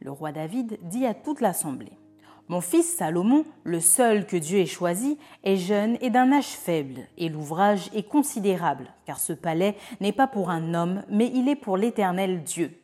Le 0.00 0.10
roi 0.10 0.30
David 0.30 0.78
dit 0.82 1.06
à 1.06 1.14
toute 1.14 1.40
l'assemblée 1.40 2.01
Mon 2.48 2.60
fils 2.60 2.96
Salomon, 2.96 3.44
le 3.64 3.80
seul 3.80 4.26
que 4.26 4.36
Dieu 4.36 4.58
ait 4.58 4.66
choisi, 4.66 5.16
est 5.44 5.56
jeune 5.56 5.96
et 6.00 6.10
d'un 6.10 6.32
âge 6.32 6.44
faible, 6.44 7.00
et 7.16 7.28
l'ouvrage 7.28 7.88
est 7.94 8.08
considérable, 8.08 8.92
car 9.06 9.20
ce 9.20 9.32
palais 9.32 9.76
n'est 10.00 10.12
pas 10.12 10.26
pour 10.26 10.50
un 10.50 10.74
homme, 10.74 11.02
mais 11.08 11.30
il 11.32 11.48
est 11.48 11.56
pour 11.56 11.76
l'Éternel 11.76 12.42
Dieu. 12.42 12.78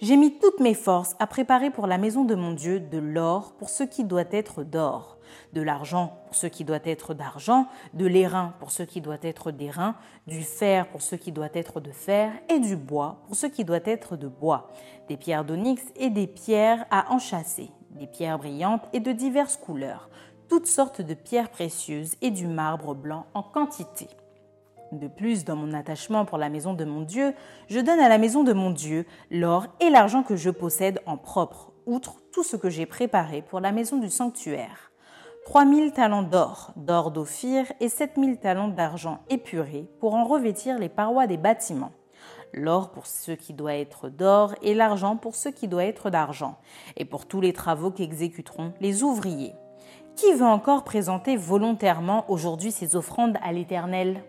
J'ai 0.00 0.16
mis 0.16 0.38
toutes 0.38 0.60
mes 0.60 0.74
forces 0.74 1.16
à 1.18 1.26
préparer 1.26 1.70
pour 1.70 1.86
la 1.86 1.98
maison 1.98 2.24
de 2.24 2.34
mon 2.34 2.52
Dieu 2.52 2.80
de 2.80 2.98
l'or 2.98 3.52
pour 3.58 3.68
ce 3.68 3.82
qui 3.82 4.04
doit 4.04 4.24
être 4.30 4.62
d'or, 4.62 5.18
de 5.52 5.60
l'argent 5.60 6.18
pour 6.26 6.34
ce 6.36 6.46
qui 6.46 6.64
doit 6.64 6.78
être 6.84 7.12
d'argent, 7.12 7.66
de 7.94 8.06
l'airain 8.06 8.54
pour 8.60 8.70
ce 8.70 8.82
qui 8.82 9.00
doit 9.00 9.18
être 9.22 9.50
d'airain, 9.50 9.96
du 10.26 10.42
fer 10.42 10.88
pour 10.88 11.02
ce 11.02 11.16
qui 11.16 11.32
doit 11.32 11.50
être 11.54 11.80
de 11.80 11.90
fer, 11.90 12.32
et 12.48 12.60
du 12.60 12.76
bois 12.76 13.22
pour 13.26 13.36
ce 13.36 13.46
qui 13.46 13.64
doit 13.64 13.80
être 13.84 14.16
de 14.16 14.28
bois, 14.28 14.70
des 15.08 15.16
pierres 15.16 15.44
d'onyx 15.44 15.82
et 15.96 16.10
des 16.10 16.26
pierres 16.26 16.86
à 16.90 17.12
enchâsser, 17.12 17.70
des 17.90 18.06
pierres 18.06 18.38
brillantes 18.38 18.88
et 18.92 19.00
de 19.00 19.12
diverses 19.12 19.56
couleurs, 19.56 20.08
toutes 20.48 20.66
sortes 20.66 21.00
de 21.00 21.14
pierres 21.14 21.50
précieuses 21.50 22.16
et 22.22 22.30
du 22.30 22.46
marbre 22.46 22.94
blanc 22.94 23.26
en 23.34 23.42
quantité. 23.42 24.08
De 24.92 25.06
plus, 25.06 25.44
dans 25.44 25.54
mon 25.54 25.72
attachement 25.72 26.24
pour 26.24 26.38
la 26.38 26.48
maison 26.48 26.74
de 26.74 26.84
mon 26.84 27.02
Dieu, 27.02 27.32
je 27.68 27.78
donne 27.78 28.00
à 28.00 28.08
la 28.08 28.18
maison 28.18 28.42
de 28.42 28.52
mon 28.52 28.70
Dieu 28.70 29.06
l'or 29.30 29.66
et 29.78 29.88
l'argent 29.88 30.24
que 30.24 30.34
je 30.34 30.50
possède 30.50 31.00
en 31.06 31.16
propre, 31.16 31.72
outre 31.86 32.16
tout 32.32 32.42
ce 32.42 32.56
que 32.56 32.70
j'ai 32.70 32.86
préparé 32.86 33.42
pour 33.42 33.60
la 33.60 33.70
maison 33.70 33.98
du 33.98 34.10
sanctuaire. 34.10 34.90
Trois 35.44 35.64
mille 35.64 35.92
talents 35.92 36.24
d'or, 36.24 36.72
d'or 36.76 37.12
d'Ophir, 37.12 37.72
et 37.78 37.88
sept 37.88 38.16
mille 38.16 38.38
talents 38.38 38.68
d'argent 38.68 39.20
épuré 39.30 39.88
pour 40.00 40.14
en 40.14 40.24
revêtir 40.24 40.78
les 40.78 40.88
parois 40.88 41.28
des 41.28 41.36
bâtiments. 41.36 41.92
L'or 42.52 42.90
pour 42.90 43.06
ce 43.06 43.32
qui 43.32 43.52
doit 43.52 43.74
être 43.74 44.08
d'or 44.08 44.54
et 44.62 44.74
l'argent 44.74 45.16
pour 45.16 45.34
ce 45.34 45.48
qui 45.48 45.68
doit 45.68 45.84
être 45.84 46.10
d'argent, 46.10 46.58
et 46.96 47.04
pour 47.04 47.26
tous 47.26 47.40
les 47.40 47.52
travaux 47.52 47.90
qu'exécuteront 47.90 48.72
les 48.80 49.02
ouvriers. 49.02 49.54
Qui 50.16 50.32
veut 50.34 50.44
encore 50.44 50.84
présenter 50.84 51.36
volontairement 51.36 52.24
aujourd'hui 52.28 52.72
ses 52.72 52.96
offrandes 52.96 53.38
à 53.42 53.52
l'Éternel? 53.52 54.22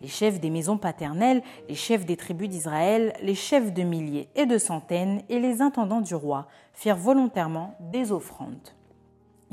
Les 0.00 0.08
chefs 0.08 0.40
des 0.40 0.50
maisons 0.50 0.78
paternelles, 0.78 1.42
les 1.68 1.74
chefs 1.74 2.06
des 2.06 2.16
tribus 2.16 2.48
d'Israël, 2.48 3.12
les 3.22 3.34
chefs 3.34 3.72
de 3.72 3.82
milliers 3.82 4.28
et 4.34 4.46
de 4.46 4.58
centaines 4.58 5.22
et 5.28 5.38
les 5.38 5.62
intendants 5.62 6.00
du 6.00 6.14
roi 6.14 6.48
firent 6.72 6.96
volontairement 6.96 7.76
des 7.78 8.10
offrandes. 8.10 8.70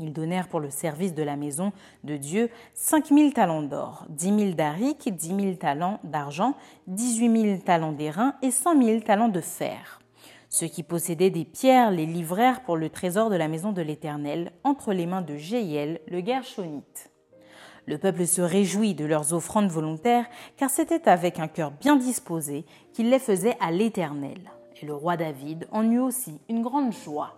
Ils 0.02 0.14
donnèrent 0.14 0.48
pour 0.48 0.60
le 0.60 0.70
service 0.70 1.14
de 1.14 1.22
la 1.22 1.36
maison 1.36 1.72
de 2.04 2.16
Dieu 2.16 2.48
cinq 2.72 3.10
mille 3.10 3.34
talents 3.34 3.62
d'or, 3.62 4.06
dix 4.08 4.32
mille 4.32 4.56
d'aric, 4.56 5.14
dix 5.14 5.34
mille 5.34 5.58
talents 5.58 6.00
d'argent, 6.04 6.54
dix-huit 6.86 7.28
mille 7.28 7.62
talents 7.62 7.92
d'airain 7.92 8.34
et 8.40 8.50
cent 8.50 8.74
mille 8.74 9.04
talents 9.04 9.28
de 9.28 9.42
fer. 9.42 10.00
Ceux 10.48 10.68
qui 10.68 10.82
possédaient 10.82 11.28
des 11.28 11.44
pierres 11.44 11.90
les 11.90 12.06
livrèrent 12.06 12.62
pour 12.62 12.78
le 12.78 12.88
trésor 12.88 13.28
de 13.28 13.36
la 13.36 13.46
maison 13.46 13.72
de 13.72 13.82
l'Éternel 13.82 14.52
entre 14.64 14.94
les 14.94 15.04
mains 15.04 15.20
de 15.20 15.36
Jéiel, 15.36 16.00
le 16.08 16.24
Gershonite. 16.24 17.10
Le 17.84 17.98
peuple 17.98 18.26
se 18.26 18.40
réjouit 18.40 18.94
de 18.94 19.04
leurs 19.04 19.34
offrandes 19.34 19.70
volontaires, 19.70 20.26
car 20.56 20.70
c'était 20.70 21.08
avec 21.10 21.38
un 21.38 21.48
cœur 21.48 21.72
bien 21.72 21.96
disposé 21.96 22.64
qu'il 22.94 23.10
les 23.10 23.18
faisait 23.18 23.56
à 23.60 23.70
l'Éternel. 23.70 24.50
Et 24.80 24.86
le 24.86 24.94
roi 24.94 25.18
David 25.18 25.68
en 25.72 25.90
eut 25.90 25.98
aussi 25.98 26.40
une 26.48 26.62
grande 26.62 26.94
joie. 26.94 27.34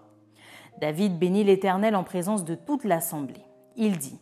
David 0.81 1.19
bénit 1.19 1.45
l'Éternel 1.45 1.95
en 1.95 2.05
présence 2.05 2.45
de 2.45 2.55
toute 2.55 2.85
l'assemblée. 2.85 3.45
Il 3.77 3.99
dit 3.99 4.19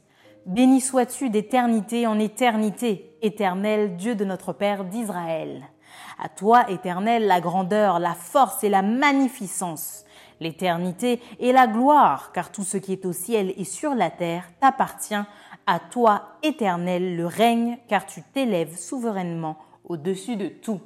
Béni 0.46 0.80
sois-tu 0.80 1.30
d'éternité 1.30 2.06
en 2.06 2.18
éternité, 2.18 3.16
Éternel 3.22 3.96
Dieu 3.96 4.14
de 4.14 4.24
notre 4.24 4.52
Père 4.52 4.84
d'Israël. 4.84 5.62
À 6.18 6.28
toi, 6.28 6.70
Éternel, 6.70 7.26
la 7.26 7.40
grandeur, 7.40 7.98
la 7.98 8.14
force 8.14 8.64
et 8.64 8.68
la 8.68 8.82
magnificence, 8.82 10.04
l'éternité 10.40 11.20
et 11.38 11.52
la 11.52 11.66
gloire, 11.66 12.32
car 12.32 12.52
tout 12.52 12.62
ce 12.62 12.78
qui 12.78 12.92
est 12.92 13.06
au 13.06 13.12
ciel 13.12 13.52
et 13.56 13.64
sur 13.64 13.94
la 13.94 14.10
terre 14.10 14.50
t'appartient 14.60 15.14
à 15.66 15.78
toi, 15.78 16.36
Éternel, 16.42 17.16
le 17.16 17.26
règne, 17.26 17.78
car 17.88 18.06
tu 18.06 18.22
t'élèves 18.22 18.76
souverainement 18.76 19.58
au-dessus 19.84 20.36
de 20.36 20.48
tout. 20.48 20.80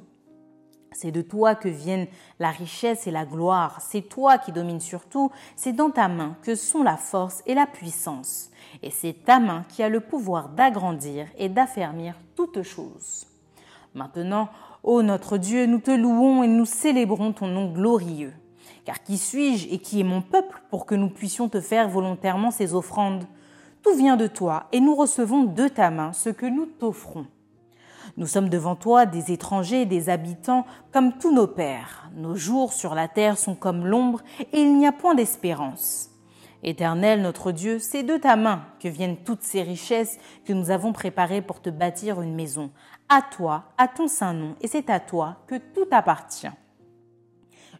C'est 0.97 1.11
de 1.11 1.21
toi 1.21 1.55
que 1.55 1.67
viennent 1.67 2.07
la 2.39 2.51
richesse 2.51 3.05
et 3.05 3.11
la 3.11 3.25
gloire, 3.25 3.81
c'est 3.81 4.03
toi 4.03 4.37
qui 4.37 4.53
domines 4.53 4.79
sur 4.79 5.03
tout, 5.05 5.29
c'est 5.57 5.73
dans 5.73 5.89
ta 5.89 6.07
main 6.07 6.37
que 6.41 6.55
sont 6.55 6.83
la 6.83 6.95
force 6.95 7.43
et 7.45 7.53
la 7.53 7.67
puissance, 7.67 8.49
et 8.81 8.91
c'est 8.91 9.25
ta 9.25 9.41
main 9.41 9.65
qui 9.67 9.83
a 9.83 9.89
le 9.89 9.99
pouvoir 9.99 10.47
d'agrandir 10.47 11.27
et 11.37 11.49
d'affermir 11.49 12.15
toutes 12.37 12.63
choses. 12.63 13.27
Maintenant, 13.93 14.47
ô 14.83 15.01
notre 15.01 15.37
Dieu, 15.37 15.65
nous 15.65 15.79
te 15.79 15.91
louons 15.91 16.43
et 16.43 16.47
nous 16.47 16.65
célébrons 16.65 17.33
ton 17.33 17.47
nom 17.47 17.73
glorieux. 17.73 18.33
Car 18.85 19.03
qui 19.03 19.17
suis-je 19.17 19.67
et 19.73 19.79
qui 19.79 19.99
est 19.99 20.05
mon 20.05 20.21
peuple 20.21 20.61
pour 20.69 20.85
que 20.85 20.95
nous 20.95 21.09
puissions 21.09 21.49
te 21.49 21.59
faire 21.59 21.89
volontairement 21.89 22.51
ces 22.51 22.73
offrandes? 22.73 23.25
Tout 23.83 23.97
vient 23.97 24.15
de 24.15 24.27
toi 24.27 24.67
et 24.71 24.79
nous 24.79 24.95
recevons 24.95 25.43
de 25.43 25.67
ta 25.67 25.89
main 25.89 26.13
ce 26.13 26.29
que 26.29 26.45
nous 26.45 26.67
t'offrons. 26.67 27.25
Nous 28.17 28.27
sommes 28.27 28.47
devant 28.47 28.75
toi 28.75 29.05
des 29.05 29.33
étrangers, 29.33 29.85
des 29.85 30.09
habitants, 30.09 30.65
comme 30.93 31.17
tous 31.17 31.33
nos 31.33 31.47
pères. 31.47 32.09
Nos 32.15 32.35
jours 32.35 32.71
sur 32.71 32.95
la 32.95 33.09
terre 33.09 33.37
sont 33.37 33.55
comme 33.55 33.85
l'ombre 33.85 34.21
et 34.39 34.61
il 34.61 34.77
n'y 34.77 34.87
a 34.87 34.93
point 34.93 35.15
d'espérance. 35.15 36.11
Éternel 36.63 37.21
notre 37.21 37.51
Dieu, 37.51 37.77
c'est 37.77 38.03
de 38.03 38.15
ta 38.15 38.37
main 38.37 38.63
que 38.79 38.87
viennent 38.87 39.17
toutes 39.17 39.43
ces 39.43 39.61
richesses 39.63 40.17
que 40.45 40.53
nous 40.53 40.71
avons 40.71 40.93
préparées 40.93 41.41
pour 41.41 41.61
te 41.61 41.69
bâtir 41.69 42.21
une 42.21 42.33
maison. 42.33 42.71
À 43.09 43.21
toi, 43.21 43.65
à 43.77 43.89
ton 43.89 44.07
saint 44.07 44.33
nom, 44.33 44.55
et 44.61 44.67
c'est 44.67 44.89
à 44.89 45.01
toi 45.01 45.43
que 45.45 45.55
tout 45.55 45.87
appartient. 45.91 46.47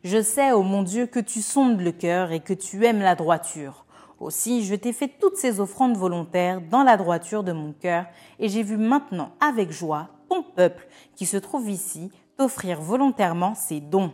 Je 0.04 0.22
sais, 0.22 0.52
ô 0.52 0.62
mon 0.64 0.84
Dieu, 0.84 1.08
que 1.08 1.22
tu 1.22 1.42
sondes 1.42 1.80
le 1.80 1.94
cœur 1.94 2.32
et 2.32 2.42
que 2.42 2.54
tu 2.54 2.86
aimes 2.86 3.00
la 3.00 3.16
droiture. 3.16 3.86
Aussi, 4.20 4.64
je 4.66 4.76
t'ai 4.76 4.94
fait 4.94 5.12
toutes 5.20 5.38
ces 5.38 5.60
offrandes 5.60 5.98
volontaires 5.98 6.62
dans 6.62 6.84
la 6.84 6.98
droiture 6.98 7.44
de 7.44 7.54
mon 7.54 7.72
cœur, 7.74 8.06
et 8.38 8.50
j'ai 8.50 8.64
vu 8.64 8.78
maintenant 8.78 9.32
avec 9.40 9.72
joie 9.72 10.10
peuple 10.44 10.88
qui 11.16 11.26
se 11.26 11.38
trouve 11.38 11.70
ici 11.70 12.12
t'offrir 12.38 12.82
volontairement 12.82 13.56
ses 13.56 13.80
dons. 13.80 14.14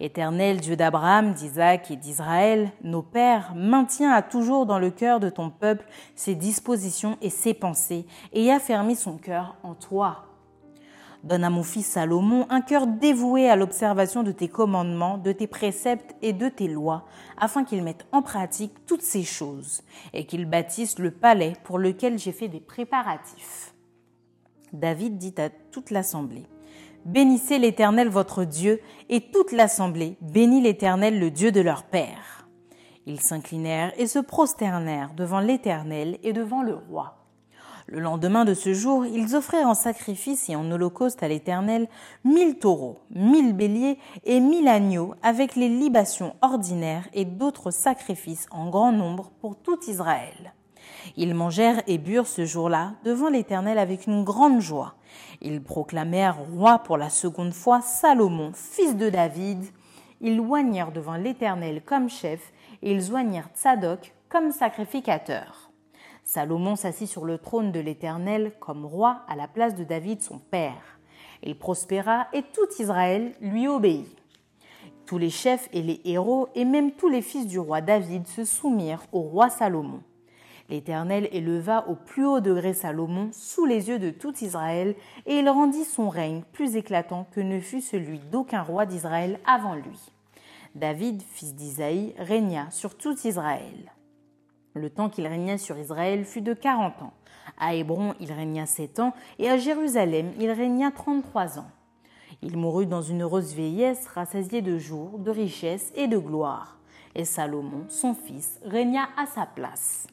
Éternel 0.00 0.60
Dieu 0.60 0.76
d'Abraham, 0.76 1.32
d'Isaac 1.32 1.90
et 1.90 1.96
d'Israël, 1.96 2.70
nos 2.82 3.02
pères, 3.02 3.52
maintiens 3.56 4.12
à 4.12 4.22
toujours 4.22 4.64
dans 4.64 4.78
le 4.78 4.90
cœur 4.90 5.18
de 5.18 5.28
ton 5.28 5.50
peuple 5.50 5.86
ses 6.14 6.36
dispositions 6.36 7.18
et 7.20 7.30
ses 7.30 7.52
pensées, 7.52 8.06
et 8.32 8.52
affermis 8.52 8.94
son 8.94 9.18
cœur 9.18 9.56
en 9.64 9.74
toi. 9.74 10.24
Donne 11.24 11.42
à 11.42 11.50
mon 11.50 11.64
fils 11.64 11.86
Salomon 11.86 12.46
un 12.48 12.60
cœur 12.60 12.86
dévoué 12.86 13.50
à 13.50 13.56
l'observation 13.56 14.22
de 14.22 14.30
tes 14.30 14.46
commandements, 14.46 15.18
de 15.18 15.32
tes 15.32 15.48
préceptes 15.48 16.14
et 16.22 16.32
de 16.32 16.48
tes 16.48 16.68
lois, 16.68 17.06
afin 17.36 17.64
qu'il 17.64 17.82
mette 17.82 18.06
en 18.12 18.22
pratique 18.22 18.86
toutes 18.86 19.02
ces 19.02 19.24
choses, 19.24 19.82
et 20.12 20.26
qu'il 20.26 20.44
bâtisse 20.44 21.00
le 21.00 21.10
palais 21.10 21.54
pour 21.64 21.78
lequel 21.78 22.20
j'ai 22.20 22.32
fait 22.32 22.46
des 22.46 22.60
préparatifs. 22.60 23.74
David 24.72 25.18
dit 25.18 25.34
à 25.38 25.50
toute 25.50 25.90
l'assemblée, 25.90 26.46
Bénissez 27.04 27.58
l'Éternel 27.58 28.08
votre 28.08 28.44
Dieu, 28.44 28.80
et 29.08 29.30
toute 29.30 29.52
l'assemblée 29.52 30.16
bénit 30.20 30.60
l'Éternel 30.60 31.18
le 31.18 31.30
Dieu 31.30 31.52
de 31.52 31.60
leur 31.60 31.84
Père. 31.84 32.46
Ils 33.06 33.20
s'inclinèrent 33.20 33.92
et 33.98 34.06
se 34.06 34.18
prosternèrent 34.18 35.14
devant 35.14 35.40
l'Éternel 35.40 36.18
et 36.22 36.34
devant 36.34 36.62
le 36.62 36.74
roi. 36.74 37.14
Le 37.86 38.00
lendemain 38.00 38.44
de 38.44 38.52
ce 38.52 38.74
jour, 38.74 39.06
ils 39.06 39.34
offrirent 39.34 39.68
en 39.68 39.74
sacrifice 39.74 40.50
et 40.50 40.56
en 40.56 40.70
holocauste 40.70 41.22
à 41.22 41.28
l'Éternel 41.28 41.88
mille 42.22 42.58
taureaux, 42.58 42.98
mille 43.10 43.54
béliers 43.54 43.96
et 44.24 44.40
mille 44.40 44.68
agneaux, 44.68 45.14
avec 45.22 45.56
les 45.56 45.70
libations 45.70 46.36
ordinaires 46.42 47.08
et 47.14 47.24
d'autres 47.24 47.70
sacrifices 47.70 48.46
en 48.50 48.68
grand 48.68 48.92
nombre 48.92 49.30
pour 49.40 49.56
tout 49.56 49.78
Israël. 49.88 50.52
Ils 51.16 51.34
mangèrent 51.34 51.82
et 51.86 51.98
burent 51.98 52.26
ce 52.26 52.44
jour-là 52.44 52.92
devant 53.04 53.28
l'Éternel 53.28 53.78
avec 53.78 54.06
une 54.06 54.24
grande 54.24 54.60
joie. 54.60 54.94
Ils 55.40 55.62
proclamèrent 55.62 56.38
roi 56.38 56.78
pour 56.80 56.96
la 56.96 57.10
seconde 57.10 57.52
fois 57.52 57.80
Salomon, 57.80 58.52
fils 58.54 58.96
de 58.96 59.10
David. 59.10 59.64
Ils 60.20 60.36
loignèrent 60.36 60.92
devant 60.92 61.16
l'Éternel 61.16 61.82
comme 61.84 62.08
chef 62.08 62.52
et 62.82 62.92
ils 62.92 63.02
joignèrent 63.02 63.50
Tsadok 63.54 64.14
comme 64.28 64.52
sacrificateur. 64.52 65.70
Salomon 66.24 66.76
s'assit 66.76 67.08
sur 67.08 67.24
le 67.24 67.38
trône 67.38 67.72
de 67.72 67.80
l'Éternel 67.80 68.52
comme 68.60 68.84
roi 68.84 69.22
à 69.28 69.36
la 69.36 69.48
place 69.48 69.74
de 69.74 69.84
David 69.84 70.20
son 70.20 70.38
père. 70.38 70.98
Il 71.42 71.58
prospéra 71.58 72.26
et 72.32 72.42
tout 72.42 72.68
Israël 72.78 73.32
lui 73.40 73.66
obéit. 73.68 74.14
Tous 75.06 75.16
les 75.16 75.30
chefs 75.30 75.70
et 75.72 75.80
les 75.80 76.02
héros 76.04 76.48
et 76.54 76.66
même 76.66 76.92
tous 76.92 77.08
les 77.08 77.22
fils 77.22 77.46
du 77.46 77.58
roi 77.58 77.80
David 77.80 78.26
se 78.26 78.44
soumirent 78.44 79.06
au 79.12 79.20
roi 79.20 79.48
Salomon. 79.48 80.02
L'Éternel 80.68 81.28
éleva 81.32 81.88
au 81.88 81.94
plus 81.94 82.26
haut 82.26 82.40
degré 82.40 82.74
Salomon 82.74 83.30
sous 83.32 83.64
les 83.64 83.88
yeux 83.88 83.98
de 83.98 84.10
tout 84.10 84.34
Israël, 84.44 84.94
et 85.24 85.38
il 85.38 85.48
rendit 85.48 85.84
son 85.84 86.10
règne 86.10 86.42
plus 86.52 86.76
éclatant 86.76 87.26
que 87.32 87.40
ne 87.40 87.58
fut 87.58 87.80
celui 87.80 88.18
d'aucun 88.18 88.62
roi 88.62 88.84
d'Israël 88.84 89.40
avant 89.46 89.74
lui. 89.74 89.98
David, 90.74 91.22
fils 91.22 91.54
d'Isaïe, 91.54 92.14
régna 92.18 92.70
sur 92.70 92.96
tout 92.96 93.16
Israël. 93.26 93.92
Le 94.74 94.90
temps 94.90 95.08
qu'il 95.08 95.26
régna 95.26 95.56
sur 95.56 95.78
Israël 95.78 96.26
fut 96.26 96.42
de 96.42 96.52
quarante 96.52 97.00
ans. 97.00 97.14
À 97.58 97.74
Hébron, 97.74 98.14
il 98.20 98.30
régna 98.30 98.66
sept 98.66 99.00
ans, 99.00 99.14
et 99.38 99.48
à 99.48 99.56
Jérusalem, 99.56 100.32
il 100.38 100.50
régna 100.50 100.90
trente-trois 100.90 101.58
ans. 101.58 101.70
Il 102.42 102.58
mourut 102.58 102.86
dans 102.86 103.02
une 103.02 103.22
heureuse 103.22 103.54
vieillesse, 103.54 104.06
rassasié 104.06 104.60
de 104.60 104.78
jours, 104.78 105.18
de 105.18 105.30
richesses 105.30 105.92
et 105.96 106.08
de 106.08 106.18
gloire. 106.18 106.78
et 107.14 107.24
Salomon, 107.24 107.86
son 107.88 108.14
fils, 108.14 108.60
régna 108.64 109.08
à 109.16 109.26
sa 109.26 109.46
place. 109.46 110.06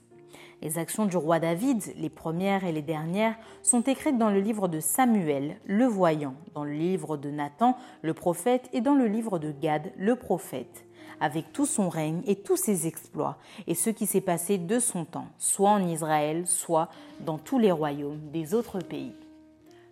Les 0.62 0.78
actions 0.78 1.06
du 1.06 1.18
roi 1.18 1.40
David, 1.40 1.84
les 1.98 2.10
premières 2.10 2.64
et 2.64 2.72
les 2.72 2.82
dernières, 2.82 3.36
sont 3.62 3.82
écrites 3.82 4.18
dans 4.18 4.30
le 4.30 4.40
livre 4.40 4.68
de 4.68 4.80
Samuel, 4.80 5.58
le 5.66 5.86
voyant, 5.86 6.36
dans 6.54 6.64
le 6.64 6.72
livre 6.72 7.18
de 7.18 7.30
Nathan, 7.30 7.78
le 8.02 8.14
prophète, 8.14 8.70
et 8.74 8.82
dans 8.82 8.96
le 8.96 9.08
livre 9.08 9.38
de 9.38 9.52
Gad, 9.52 9.92
le 9.98 10.16
prophète, 10.16 10.86
avec 11.20 11.52
tout 11.54 11.66
son 11.66 11.90
règne 11.90 12.22
et 12.26 12.38
tous 12.38 12.58
ses 12.58 12.88
exploits, 12.88 13.38
et 13.68 13.76
ce 13.76 13.90
qui 13.90 14.06
s'est 14.06 14.22
passé 14.22 14.58
de 14.58 14.80
son 14.80 15.06
temps, 15.06 15.28
soit 15.38 15.72
en 15.72 15.86
Israël, 15.86 16.48
soit 16.48 16.90
dans 17.20 17.38
tous 17.38 17.60
les 17.60 17.72
royaumes 17.72 18.22
des 18.32 18.54
autres 18.54 18.80
pays. 18.80 19.14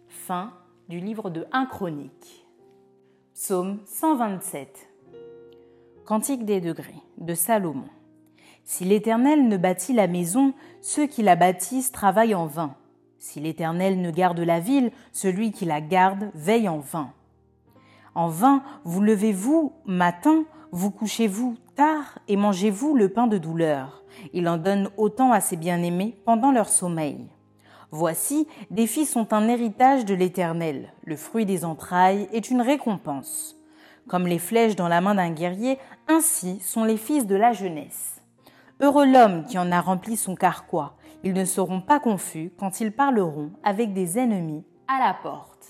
Fin 0.07 0.53
du 0.89 0.99
livre 0.99 1.29
de 1.29 1.45
1 1.51 1.65
Chronique. 1.65 2.45
Psaume 3.33 3.79
127. 3.85 4.89
Cantique 6.05 6.45
des 6.45 6.61
degrés 6.61 7.01
de 7.17 7.33
Salomon. 7.33 7.87
Si 8.65 8.85
l'Éternel 8.85 9.47
ne 9.47 9.57
bâtit 9.57 9.93
la 9.93 10.07
maison, 10.07 10.53
ceux 10.81 11.05
qui 11.05 11.21
la 11.21 11.35
bâtissent 11.35 11.91
travaillent 11.91 12.35
en 12.35 12.45
vain. 12.45 12.75
Si 13.19 13.39
l'Éternel 13.39 14.01
ne 14.01 14.11
garde 14.11 14.39
la 14.39 14.59
ville, 14.59 14.91
celui 15.11 15.51
qui 15.51 15.65
la 15.65 15.81
garde 15.81 16.29
veille 16.33 16.69
en 16.69 16.79
vain. 16.79 17.11
En 18.15 18.27
vain, 18.27 18.63
vous 18.83 19.01
levez-vous 19.01 19.73
matin, 19.85 20.45
vous 20.71 20.91
couchez-vous 20.91 21.55
tard 21.75 22.19
et 22.27 22.35
mangez-vous 22.35 22.95
le 22.95 23.09
pain 23.09 23.27
de 23.27 23.37
douleur. 23.37 24.03
Il 24.33 24.47
en 24.47 24.57
donne 24.57 24.89
autant 24.97 25.31
à 25.31 25.39
ses 25.39 25.55
bien-aimés 25.55 26.17
pendant 26.25 26.51
leur 26.51 26.69
sommeil. 26.69 27.27
Voici, 27.91 28.47
des 28.71 28.87
filles 28.87 29.05
sont 29.05 29.33
un 29.33 29.47
héritage 29.47 30.05
de 30.05 30.15
l'Éternel, 30.15 30.91
le 31.03 31.15
fruit 31.15 31.45
des 31.45 31.63
entrailles 31.63 32.27
est 32.33 32.49
une 32.49 32.61
récompense. 32.61 33.55
Comme 34.07 34.27
les 34.27 34.39
flèches 34.39 34.75
dans 34.75 34.87
la 34.87 34.99
main 34.99 35.15
d'un 35.15 35.31
guerrier, 35.31 35.77
ainsi 36.07 36.59
sont 36.59 36.83
les 36.83 36.97
fils 36.97 37.27
de 37.27 37.35
la 37.35 37.53
jeunesse. 37.53 38.12
Heureux 38.83 39.05
l'homme 39.05 39.45
qui 39.45 39.57
en 39.57 39.71
a 39.71 39.79
rempli 39.79 40.17
son 40.17 40.35
carquois. 40.35 40.97
Ils 41.23 41.31
ne 41.31 41.45
seront 41.45 41.79
pas 41.79 42.01
confus 42.01 42.51
quand 42.59 42.81
ils 42.81 42.91
parleront 42.91 43.51
avec 43.63 43.93
des 43.93 44.19
ennemis 44.19 44.65
à 44.89 44.99
la 44.99 45.13
porte. 45.13 45.67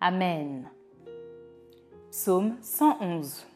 Amen. 0.00 0.70
Psaume 2.12 2.54
111. 2.62 3.48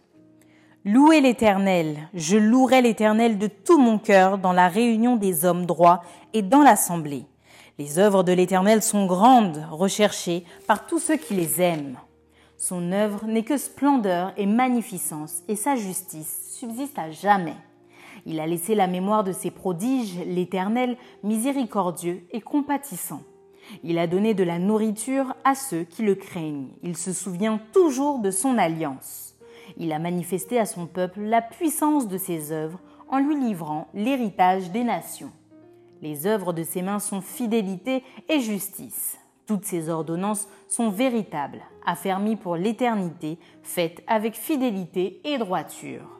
Louez 0.85 1.21
l'Éternel, 1.21 2.09
je 2.15 2.37
louerai 2.37 2.83
l'Éternel 2.83 3.39
de 3.39 3.47
tout 3.47 3.79
mon 3.79 4.01
cœur 4.01 4.39
dans 4.39 4.53
la 4.53 4.67
réunion 4.67 5.15
des 5.15 5.45
hommes 5.45 5.67
droits 5.67 6.03
et 6.33 6.43
dans 6.43 6.65
l'assemblée. 6.65 7.27
Les 7.79 8.01
œuvres 8.01 8.25
de 8.25 8.33
l'Éternel 8.33 8.83
sont 8.83 9.07
grandes, 9.07 9.65
recherchées 9.71 10.45
par 10.67 10.85
tous 10.85 10.99
ceux 10.99 11.17
qui 11.17 11.35
les 11.35 11.63
aiment. 11.63 11.97
Son 12.59 12.91
œuvre 12.91 13.25
n'est 13.27 13.45
que 13.45 13.57
splendeur 13.57 14.33
et 14.37 14.47
magnificence, 14.47 15.45
et 15.47 15.55
sa 15.55 15.77
justice 15.77 16.57
subsiste 16.59 16.99
à 16.99 17.13
jamais. 17.13 17.55
Il 18.27 18.41
a 18.41 18.47
laissé 18.47 18.75
la 18.75 18.89
mémoire 18.89 19.23
de 19.23 19.31
ses 19.31 19.53
prodiges, 19.53 20.19
l'Éternel, 20.27 20.97
miséricordieux 21.23 22.27
et 22.33 22.41
compatissant. 22.41 23.23
Il 23.85 23.99
a 23.99 24.09
donné 24.09 24.35
de 24.35 24.43
la 24.43 24.59
nourriture 24.59 25.35
à 25.45 25.55
ceux 25.55 25.85
qui 25.85 26.03
le 26.03 26.17
craignent. 26.17 26.69
Il 26.83 26.97
se 26.97 27.13
souvient 27.13 27.61
toujours 27.73 28.19
de 28.19 28.33
son 28.33 28.59
alliance. 28.59 29.37
Il 29.77 29.93
a 29.93 30.01
manifesté 30.01 30.59
à 30.59 30.67
son 30.67 30.87
peuple 30.87 31.21
la 31.21 31.41
puissance 31.41 32.09
de 32.09 32.19
ses 32.19 32.51
œuvres 32.51 32.81
en 33.09 33.19
lui 33.19 33.37
livrant 33.37 33.89
l'héritage 33.95 34.73
des 34.73 34.83
nations. 34.83 35.33
Les 36.03 36.27
œuvres 36.27 36.53
de 36.53 36.65
ses 36.65 36.83
mains 36.83 36.99
sont 36.99 37.21
fidélité 37.21 38.03
et 38.29 38.41
justice. 38.41 39.19
Toutes 39.47 39.65
ses 39.65 39.89
ordonnances 39.89 40.49
sont 40.69 40.91
véritables, 40.91 41.63
affermies 41.85 42.37
pour 42.37 42.57
l'éternité, 42.57 43.39
faites 43.63 44.03
avec 44.09 44.35
fidélité 44.35 45.21
et 45.25 45.39
droiture. 45.39 46.16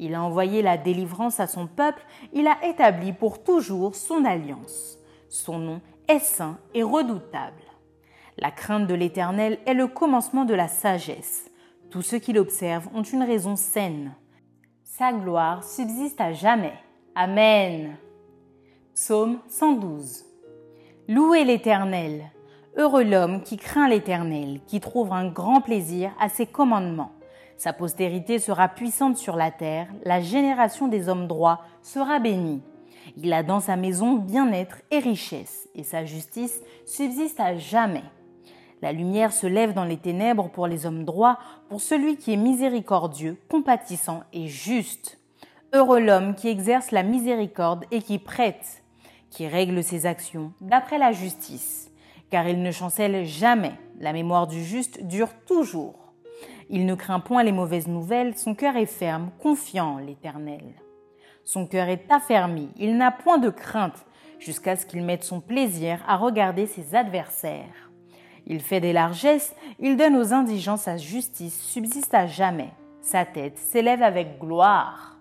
Il 0.00 0.14
a 0.14 0.22
envoyé 0.22 0.62
la 0.62 0.78
délivrance 0.78 1.40
à 1.40 1.48
son 1.48 1.66
peuple, 1.66 2.02
il 2.32 2.46
a 2.46 2.64
établi 2.64 3.12
pour 3.12 3.42
toujours 3.42 3.96
son 3.96 4.24
alliance. 4.24 4.96
Son 5.28 5.58
nom 5.58 5.80
est 6.06 6.20
saint 6.20 6.56
et 6.72 6.84
redoutable. 6.84 7.62
La 8.38 8.52
crainte 8.52 8.86
de 8.86 8.94
l'Éternel 8.94 9.58
est 9.66 9.74
le 9.74 9.88
commencement 9.88 10.44
de 10.44 10.54
la 10.54 10.68
sagesse. 10.68 11.50
Tous 11.90 12.02
ceux 12.02 12.18
qui 12.18 12.32
l'observent 12.32 12.88
ont 12.94 13.02
une 13.02 13.24
raison 13.24 13.56
saine. 13.56 14.14
Sa 14.84 15.12
gloire 15.12 15.64
subsiste 15.64 16.20
à 16.20 16.32
jamais. 16.32 16.74
Amen. 17.16 17.96
Psaume 18.94 19.40
112. 19.48 20.24
Louez 21.08 21.44
l'Éternel. 21.44 22.30
Heureux 22.76 23.02
l'homme 23.02 23.42
qui 23.42 23.56
craint 23.56 23.88
l'Éternel, 23.88 24.60
qui 24.68 24.78
trouve 24.78 25.12
un 25.12 25.28
grand 25.28 25.60
plaisir 25.60 26.12
à 26.20 26.28
ses 26.28 26.46
commandements. 26.46 27.17
Sa 27.58 27.72
postérité 27.72 28.38
sera 28.38 28.68
puissante 28.68 29.16
sur 29.16 29.34
la 29.34 29.50
terre, 29.50 29.88
la 30.04 30.20
génération 30.20 30.86
des 30.86 31.08
hommes 31.08 31.26
droits 31.26 31.60
sera 31.82 32.20
bénie. 32.20 32.62
Il 33.16 33.32
a 33.32 33.42
dans 33.42 33.58
sa 33.58 33.74
maison 33.74 34.14
bien-être 34.14 34.78
et 34.92 35.00
richesse, 35.00 35.68
et 35.74 35.82
sa 35.82 36.04
justice 36.04 36.62
subsiste 36.86 37.40
à 37.40 37.56
jamais. 37.56 38.04
La 38.80 38.92
lumière 38.92 39.32
se 39.32 39.48
lève 39.48 39.72
dans 39.72 39.84
les 39.84 39.96
ténèbres 39.96 40.48
pour 40.48 40.68
les 40.68 40.86
hommes 40.86 41.04
droits, 41.04 41.38
pour 41.68 41.80
celui 41.80 42.16
qui 42.16 42.32
est 42.32 42.36
miséricordieux, 42.36 43.36
compatissant 43.50 44.22
et 44.32 44.46
juste. 44.46 45.18
Heureux 45.72 45.98
l'homme 45.98 46.36
qui 46.36 46.46
exerce 46.46 46.92
la 46.92 47.02
miséricorde 47.02 47.86
et 47.90 48.02
qui 48.02 48.20
prête, 48.20 48.84
qui 49.30 49.48
règle 49.48 49.82
ses 49.82 50.06
actions 50.06 50.52
d'après 50.60 50.98
la 50.98 51.10
justice, 51.10 51.90
car 52.30 52.46
il 52.46 52.62
ne 52.62 52.70
chancelle 52.70 53.24
jamais, 53.24 53.74
la 53.98 54.12
mémoire 54.12 54.46
du 54.46 54.62
juste 54.62 55.02
dure 55.02 55.34
toujours. 55.44 56.07
Il 56.70 56.84
ne 56.84 56.94
craint 56.94 57.20
point 57.20 57.42
les 57.42 57.52
mauvaises 57.52 57.88
nouvelles, 57.88 58.36
son 58.36 58.54
cœur 58.54 58.76
est 58.76 58.86
ferme, 58.86 59.30
confiant 59.40 59.98
l'Éternel. 59.98 60.74
Son 61.44 61.66
cœur 61.66 61.88
est 61.88 62.04
affermi, 62.10 62.68
il 62.76 62.96
n'a 62.96 63.10
point 63.10 63.38
de 63.38 63.48
crainte, 63.48 64.04
jusqu'à 64.38 64.76
ce 64.76 64.86
qu'il 64.86 65.02
mette 65.02 65.24
son 65.24 65.40
plaisir 65.40 66.04
à 66.06 66.16
regarder 66.16 66.66
ses 66.66 66.94
adversaires. 66.94 67.90
Il 68.46 68.60
fait 68.60 68.80
des 68.80 68.92
largesses, 68.92 69.54
il 69.78 69.96
donne 69.96 70.16
aux 70.16 70.32
indigents 70.32 70.76
sa 70.76 70.96
justice, 70.96 71.60
subsiste 71.60 72.14
à 72.14 72.26
jamais. 72.26 72.70
Sa 73.02 73.24
tête 73.24 73.58
s'élève 73.58 74.02
avec 74.02 74.38
gloire. 74.38 75.16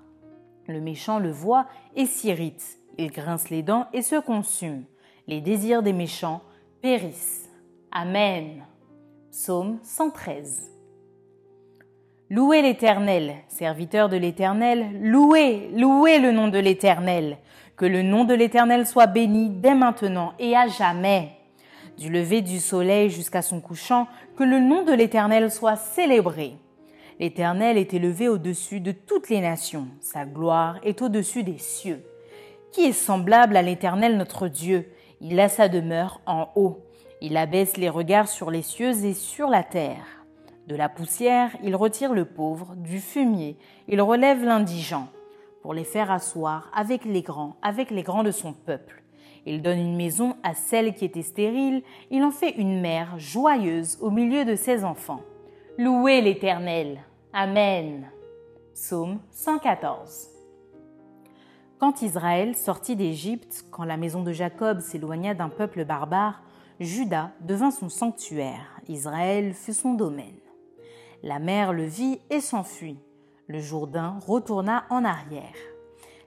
Le 0.68 0.82
méchant 0.82 1.20
le 1.20 1.32
voit 1.32 1.68
et 1.96 2.06
s'irrite. 2.06 2.80
Il 2.98 3.12
grince 3.12 3.50
les 3.50 3.64
dents 3.64 3.88
et 3.94 4.02
se 4.02 4.20
consume. 4.20 4.84
Les 5.28 5.42
désirs 5.42 5.84
des 5.84 5.94
méchants 5.94 6.42
périssent. 6.82 7.50
Amen. 7.92 8.66
Psaume 9.32 9.80
113. 9.84 10.77
Louez 12.30 12.62
l'Éternel, 12.62 13.36
serviteur 13.48 14.10
de 14.10 14.18
l'Éternel, 14.18 15.00
louez, 15.02 15.70
louez 15.74 16.20
le 16.20 16.34
nom 16.34 16.50
de 16.50 16.60
l'Éternel. 16.60 17.38
Que 17.78 17.86
le 17.86 18.02
nom 18.02 18.26
de 18.26 18.34
l'Éternel 18.34 18.86
soit 18.86 19.08
béni 19.08 19.50
dès 19.50 19.74
maintenant 19.74 20.34
et 20.38 20.54
à 20.54 20.68
jamais. 20.68 21.30
Du 21.98 22.10
lever 22.10 22.42
du 22.42 22.60
soleil 22.60 23.10
jusqu'à 23.10 23.42
son 23.42 23.62
couchant, 23.62 24.08
que 24.36 24.44
le 24.44 24.60
nom 24.60 24.84
de 24.84 24.92
l'Éternel 24.92 25.50
soit 25.50 25.78
célébré. 25.78 26.58
L'Éternel 27.18 27.78
est 27.78 27.94
élevé 27.94 28.28
au-dessus 28.28 28.82
de 28.82 28.92
toutes 28.92 29.30
les 29.30 29.40
nations, 29.40 29.88
sa 30.02 30.26
gloire 30.26 30.80
est 30.84 31.02
au-dessus 31.02 31.44
des 31.44 31.60
cieux. 31.60 32.04
Qui 32.74 32.88
est 32.88 32.92
semblable 32.92 33.56
à 33.56 33.62
l'Éternel 33.62 34.18
notre 34.18 34.50
Dieu? 34.50 34.92
Il 35.22 35.40
a 35.40 35.48
sa 35.48 35.70
demeure 35.70 36.20
en 36.26 36.50
haut. 36.56 36.84
Il 37.22 37.38
abaisse 37.38 37.78
les 37.78 37.90
regards 37.90 38.28
sur 38.28 38.52
les 38.52 38.64
cieux 38.64 39.06
et 39.06 39.14
sur 39.14 39.48
la 39.48 39.64
terre. 39.64 40.17
De 40.68 40.76
la 40.76 40.90
poussière, 40.90 41.52
il 41.64 41.78
retire 41.78 42.14
le 42.14 42.26
pauvre, 42.26 42.76
du 42.76 43.00
fumier, 43.00 43.58
il 43.88 44.02
relève 44.02 44.44
l'indigent, 44.44 45.08
pour 45.62 45.74
les 45.74 45.86
faire 45.86 46.12
asseoir 46.12 46.70
avec 46.74 47.06
les 47.06 47.22
grands, 47.22 47.56
avec 47.62 47.90
les 47.90 48.04
grands 48.04 48.24
de 48.24 48.32
son 48.32 48.52
peuple. 48.52 49.02
Il 49.46 49.62
donne 49.62 49.80
une 49.80 49.96
maison 49.96 50.36
à 50.44 50.54
celle 50.54 50.94
qui 50.94 51.06
était 51.06 51.22
stérile, 51.22 51.84
il 52.12 52.22
en 52.22 52.32
fait 52.32 52.50
une 52.50 52.82
mère 52.82 53.18
joyeuse 53.18 53.98
au 54.02 54.12
milieu 54.12 54.44
de 54.44 54.56
ses 54.56 54.84
enfants. 54.84 55.22
Louez 55.78 56.20
l'Éternel. 56.20 57.00
Amen. 57.32 58.12
Psaume 58.74 59.20
114. 59.32 60.28
Quand 61.80 62.02
Israël 62.02 62.58
sortit 62.58 62.98
d'Égypte, 62.98 63.64
quand 63.72 63.86
la 63.86 63.96
maison 63.96 64.22
de 64.22 64.34
Jacob 64.34 64.82
s'éloigna 64.82 65.34
d'un 65.34 65.50
peuple 65.50 65.86
barbare, 65.86 66.44
Juda 66.82 67.32
devint 67.40 67.72
son 67.72 67.88
sanctuaire, 67.88 68.82
Israël 68.90 69.54
fut 69.54 69.74
son 69.74 69.94
domaine. 69.94 70.36
La 71.24 71.40
mer 71.40 71.74
le 71.74 71.84
vit 71.84 72.20
et 72.30 72.42
s'enfuit. 72.42 73.00
Le 73.48 73.60
Jourdain 73.60 74.20
retourna 74.26 74.86
en 74.90 75.04
arrière. 75.04 75.56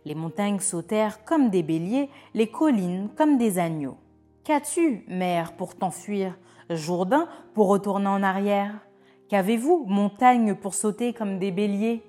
Les 0.05 0.14
montagnes 0.14 0.61
sautèrent 0.61 1.24
comme 1.24 1.50
des 1.50 1.62
béliers, 1.62 2.09
les 2.35 2.48
collines 2.48 3.11
comme 3.16 3.38
des 3.38 3.59
agneaux. 3.59 3.98
Qu'as-tu, 4.44 5.05
mer, 5.09 5.53
pour 5.57 5.76
t'enfuir? 5.76 6.37
Jourdain 6.70 7.29
pour 7.55 7.68
retourner 7.68 8.09
en 8.09 8.22
arrière 8.22 8.74
Qu'avez-vous, 9.29 9.85
montagne, 9.87 10.57
pour 10.57 10.74
sauter 10.74 11.12
comme 11.12 11.38
des 11.38 11.53
béliers? 11.53 12.03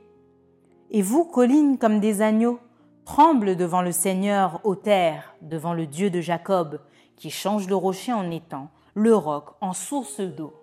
Et 0.90 1.04
vous, 1.04 1.24
collines, 1.24 1.78
comme 1.78 2.00
des 2.00 2.24
agneaux? 2.24 2.60
Tremble 3.06 3.56
devant 3.56 3.84
le 3.84 3.92
Seigneur, 3.92 4.60
ô 4.64 4.76
terre, 4.76 5.36
devant 5.42 5.74
le 5.74 5.86
Dieu 5.86 6.10
de 6.10 6.20
Jacob, 6.20 6.80
qui 7.18 7.30
change 7.30 7.68
le 7.68 7.76
rocher 7.76 8.12
en 8.14 8.32
étang, 8.32 8.70
le 8.96 9.16
roc 9.16 9.50
en 9.62 9.74
source 9.74 10.20
d'eau. 10.20 10.54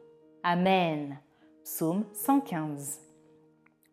Amen. 0.43 1.21
Psaume 1.71 2.05
115. 2.15 2.99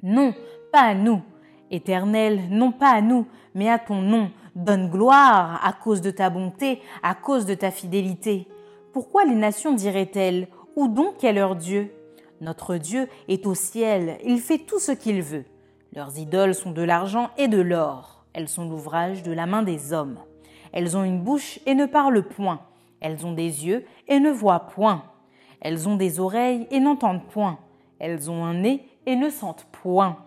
Non, 0.01 0.33
pas 0.71 0.79
à 0.79 0.95
nous. 0.95 1.21
Éternel, 1.69 2.43
non 2.49 2.71
pas 2.71 2.91
à 2.91 3.01
nous, 3.01 3.27
mais 3.53 3.69
à 3.69 3.77
ton 3.77 4.01
nom, 4.01 4.31
donne 4.55 4.89
gloire 4.89 5.59
à 5.61 5.73
cause 5.73 5.99
de 5.99 6.09
ta 6.09 6.29
bonté, 6.29 6.79
à 7.03 7.15
cause 7.15 7.45
de 7.45 7.53
ta 7.53 7.71
fidélité. 7.71 8.47
Pourquoi 8.93 9.25
les 9.25 9.35
nations 9.35 9.73
diraient-elles 9.73 10.47
Où 10.77 10.87
donc 10.87 11.25
est 11.25 11.33
leur 11.33 11.57
Dieu? 11.57 11.91
Notre 12.39 12.77
Dieu 12.77 13.09
est 13.27 13.45
au 13.45 13.53
ciel, 13.53 14.19
il 14.23 14.39
fait 14.39 14.59
tout 14.59 14.79
ce 14.79 14.93
qu'il 14.93 15.21
veut. 15.21 15.45
Leurs 15.93 16.17
idoles 16.17 16.55
sont 16.55 16.71
de 16.71 16.81
l'argent 16.81 17.29
et 17.37 17.49
de 17.49 17.59
l'or, 17.59 18.25
elles 18.31 18.49
sont 18.49 18.69
l'ouvrage 18.69 19.21
de 19.21 19.33
la 19.33 19.47
main 19.47 19.63
des 19.63 19.91
hommes. 19.91 20.17
Elles 20.71 20.95
ont 20.95 21.03
une 21.03 21.21
bouche 21.21 21.59
et 21.65 21.75
ne 21.75 21.85
parlent 21.85 22.23
point, 22.23 22.61
elles 23.01 23.25
ont 23.25 23.33
des 23.33 23.67
yeux 23.67 23.85
et 24.07 24.21
ne 24.21 24.31
voient 24.31 24.61
point. 24.61 25.03
Elles 25.61 25.89
ont 25.89 25.95
des 25.95 26.19
oreilles 26.19 26.67
et 26.69 26.79
n'entendent 26.79 27.25
point, 27.25 27.57
elles 27.99 28.29
ont 28.29 28.43
un 28.43 28.55
nez 28.55 28.87
et 29.05 29.15
ne 29.15 29.29
sentent 29.29 29.67
point. 29.71 30.17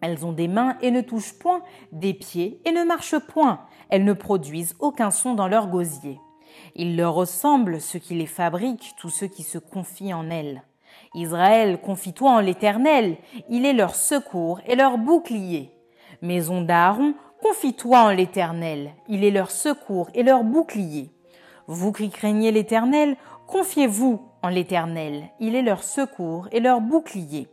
Elles 0.00 0.26
ont 0.26 0.32
des 0.32 0.48
mains 0.48 0.76
et 0.82 0.90
ne 0.90 1.00
touchent 1.00 1.38
point, 1.38 1.62
des 1.92 2.12
pieds 2.14 2.60
et 2.64 2.72
ne 2.72 2.84
marchent 2.84 3.18
point. 3.18 3.60
Elles 3.88 4.04
ne 4.04 4.12
produisent 4.12 4.74
aucun 4.80 5.10
son 5.10 5.34
dans 5.34 5.48
leur 5.48 5.68
gosier. 5.68 6.18
Il 6.74 6.96
leur 6.96 7.14
ressemble 7.14 7.80
ceux 7.80 7.98
qui 7.98 8.14
les 8.14 8.26
fabriquent, 8.26 8.94
tous 8.98 9.10
ceux 9.10 9.28
qui 9.28 9.42
se 9.42 9.58
confient 9.58 10.14
en 10.14 10.28
elles. 10.28 10.62
Israël, 11.14 11.80
confie-toi 11.80 12.30
en 12.30 12.40
l'Éternel, 12.40 13.16
il 13.48 13.64
est 13.64 13.72
leur 13.72 13.94
secours 13.94 14.60
et 14.66 14.74
leur 14.74 14.98
bouclier. 14.98 15.70
Maison 16.20 16.62
d'Aaron, 16.62 17.14
confie-toi 17.42 18.00
en 18.00 18.10
l'Éternel, 18.10 18.92
il 19.08 19.24
est 19.24 19.30
leur 19.30 19.50
secours 19.50 20.08
et 20.14 20.22
leur 20.22 20.44
bouclier. 20.44 21.10
Vous 21.66 21.92
qui 21.92 22.10
craignez 22.10 22.50
l'Éternel, 22.50 23.16
confiez-vous 23.46 24.20
en 24.42 24.48
l'Éternel, 24.48 25.24
il 25.40 25.54
est 25.54 25.62
leur 25.62 25.82
secours 25.82 26.48
et 26.52 26.60
leur 26.60 26.80
bouclier. 26.80 27.48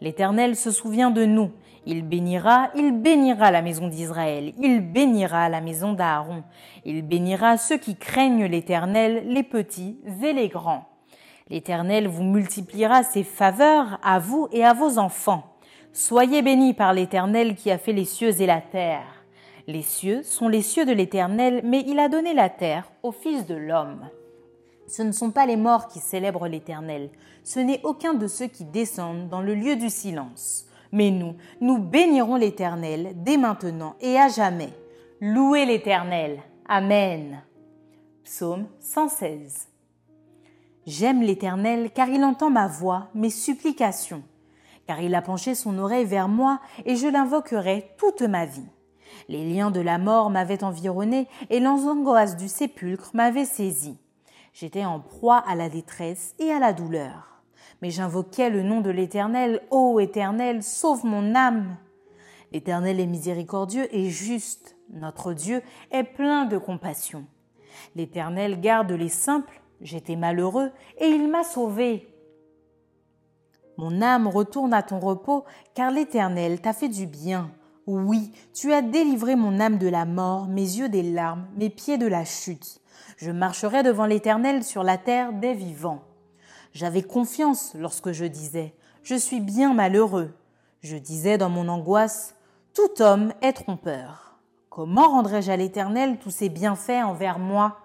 L'Éternel 0.00 0.56
se 0.56 0.70
souvient 0.70 1.10
de 1.10 1.24
nous, 1.24 1.50
il 1.86 2.02
bénira, 2.02 2.70
il 2.74 2.92
bénira 2.92 3.50
la 3.50 3.62
maison 3.62 3.88
d'Israël, 3.88 4.52
il 4.58 4.80
bénira 4.80 5.48
la 5.48 5.60
maison 5.60 5.92
d'Aaron, 5.92 6.42
il 6.84 7.02
bénira 7.02 7.56
ceux 7.56 7.78
qui 7.78 7.96
craignent 7.96 8.46
l'Éternel, 8.46 9.24
les 9.26 9.42
petits 9.42 9.98
et 10.22 10.32
les 10.32 10.48
grands. 10.48 10.88
L'Éternel 11.48 12.06
vous 12.06 12.22
multipliera 12.22 13.02
ses 13.02 13.24
faveurs 13.24 13.98
à 14.02 14.18
vous 14.18 14.48
et 14.52 14.64
à 14.64 14.72
vos 14.72 14.98
enfants. 14.98 15.56
Soyez 15.92 16.42
bénis 16.42 16.74
par 16.74 16.92
l'Éternel 16.92 17.56
qui 17.56 17.70
a 17.70 17.78
fait 17.78 17.92
les 17.92 18.04
cieux 18.04 18.40
et 18.40 18.46
la 18.46 18.60
terre. 18.60 19.24
Les 19.66 19.82
cieux 19.82 20.22
sont 20.22 20.48
les 20.48 20.62
cieux 20.62 20.84
de 20.84 20.92
l'Éternel, 20.92 21.62
mais 21.64 21.82
il 21.86 21.98
a 21.98 22.08
donné 22.08 22.34
la 22.34 22.48
terre 22.48 22.90
au 23.02 23.10
Fils 23.10 23.46
de 23.46 23.56
l'homme. 23.56 24.08
Ce 24.90 25.02
ne 25.02 25.12
sont 25.12 25.30
pas 25.30 25.46
les 25.46 25.56
morts 25.56 25.86
qui 25.86 26.00
célèbrent 26.00 26.48
l'Éternel, 26.48 27.10
ce 27.44 27.60
n'est 27.60 27.80
aucun 27.84 28.12
de 28.12 28.26
ceux 28.26 28.48
qui 28.48 28.64
descendent 28.64 29.28
dans 29.28 29.40
le 29.40 29.54
lieu 29.54 29.76
du 29.76 29.88
silence. 29.88 30.66
Mais 30.90 31.12
nous, 31.12 31.36
nous 31.60 31.78
bénirons 31.78 32.34
l'Éternel 32.34 33.12
dès 33.14 33.36
maintenant 33.36 33.94
et 34.00 34.18
à 34.18 34.26
jamais. 34.26 34.70
Louez 35.20 35.64
l'Éternel. 35.64 36.40
Amen. 36.68 37.40
Psaume 38.24 38.66
116. 38.80 39.68
J'aime 40.86 41.22
l'Éternel 41.22 41.92
car 41.92 42.08
il 42.08 42.24
entend 42.24 42.50
ma 42.50 42.66
voix, 42.66 43.10
mes 43.14 43.30
supplications, 43.30 44.24
car 44.88 45.00
il 45.00 45.14
a 45.14 45.22
penché 45.22 45.54
son 45.54 45.78
oreille 45.78 46.04
vers 46.04 46.26
moi 46.26 46.58
et 46.84 46.96
je 46.96 47.06
l'invoquerai 47.06 47.92
toute 47.96 48.22
ma 48.22 48.44
vie. 48.44 48.66
Les 49.28 49.48
liens 49.48 49.70
de 49.70 49.80
la 49.80 49.98
mort 49.98 50.30
m'avaient 50.30 50.64
environné 50.64 51.28
et 51.48 51.60
l'angoisse 51.60 52.36
du 52.36 52.48
sépulcre 52.48 53.12
m'avait 53.14 53.44
saisi. 53.44 53.96
J'étais 54.52 54.84
en 54.84 55.00
proie 55.00 55.38
à 55.38 55.54
la 55.54 55.68
détresse 55.68 56.34
et 56.38 56.50
à 56.52 56.58
la 56.58 56.72
douleur 56.72 57.30
mais 57.82 57.90
j'invoquais 57.90 58.50
le 58.50 58.62
nom 58.62 58.80
de 58.80 58.90
l'Éternel. 58.90 59.62
Ô 59.70 60.00
Éternel, 60.00 60.62
sauve 60.62 61.04
mon 61.04 61.34
âme. 61.34 61.76
L'Éternel 62.52 63.00
est 63.00 63.06
miséricordieux 63.06 63.94
et 63.94 64.10
juste. 64.10 64.76
Notre 64.90 65.32
Dieu 65.32 65.62
est 65.90 66.04
plein 66.04 66.46
de 66.46 66.58
compassion. 66.58 67.24
L'Éternel 67.94 68.60
garde 68.60 68.92
les 68.92 69.08
simples. 69.08 69.60
J'étais 69.80 70.16
malheureux 70.16 70.70
et 70.98 71.06
il 71.06 71.28
m'a 71.28 71.44
sauvé. 71.44 72.06
Mon 73.78 74.02
âme 74.02 74.26
retourne 74.26 74.74
à 74.74 74.82
ton 74.82 74.98
repos, 74.98 75.44
car 75.74 75.90
l'Éternel 75.90 76.60
t'a 76.60 76.74
fait 76.74 76.88
du 76.88 77.06
bien. 77.06 77.50
Oui, 77.86 78.32
tu 78.52 78.74
as 78.74 78.82
délivré 78.82 79.36
mon 79.36 79.58
âme 79.58 79.78
de 79.78 79.88
la 79.88 80.04
mort, 80.04 80.48
mes 80.48 80.60
yeux 80.60 80.90
des 80.90 81.02
larmes, 81.02 81.46
mes 81.56 81.70
pieds 81.70 81.96
de 81.96 82.06
la 82.06 82.26
chute. 82.26 82.79
Je 83.16 83.30
marcherai 83.30 83.82
devant 83.82 84.06
l'Éternel 84.06 84.64
sur 84.64 84.82
la 84.82 84.98
terre 84.98 85.32
des 85.32 85.54
vivants. 85.54 86.02
J'avais 86.72 87.02
confiance 87.02 87.74
lorsque 87.74 88.12
je 88.12 88.24
disais 88.24 88.74
Je 89.02 89.14
suis 89.14 89.40
bien 89.40 89.74
malheureux. 89.74 90.32
Je 90.82 90.96
disais 90.96 91.38
dans 91.38 91.50
mon 91.50 91.68
angoisse 91.68 92.36
Tout 92.74 93.02
homme 93.02 93.32
est 93.42 93.52
trompeur. 93.52 94.38
Comment 94.68 95.08
rendrai-je 95.08 95.50
à 95.50 95.56
l'Éternel 95.56 96.18
tous 96.18 96.30
ses 96.30 96.48
bienfaits 96.48 97.04
envers 97.04 97.38
moi? 97.38 97.78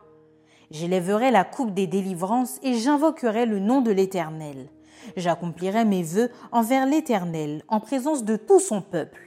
J'élèverai 0.72 1.32
la 1.32 1.44
coupe 1.44 1.74
des 1.74 1.88
délivrances 1.88 2.60
et 2.64 2.76
j'invoquerai 2.76 3.46
le 3.46 3.60
nom 3.60 3.82
de 3.82 3.92
l'Éternel. 3.92 4.70
J'accomplirai 5.18 5.86
mes 5.86 6.04
vœux 6.04 6.32
envers 6.52 6.86
l'Éternel 6.86 7.64
en 7.68 7.80
présence 7.80 8.24
de 8.24 8.36
tout 8.36 8.60
son 8.60 8.82
peuple. 8.82 9.25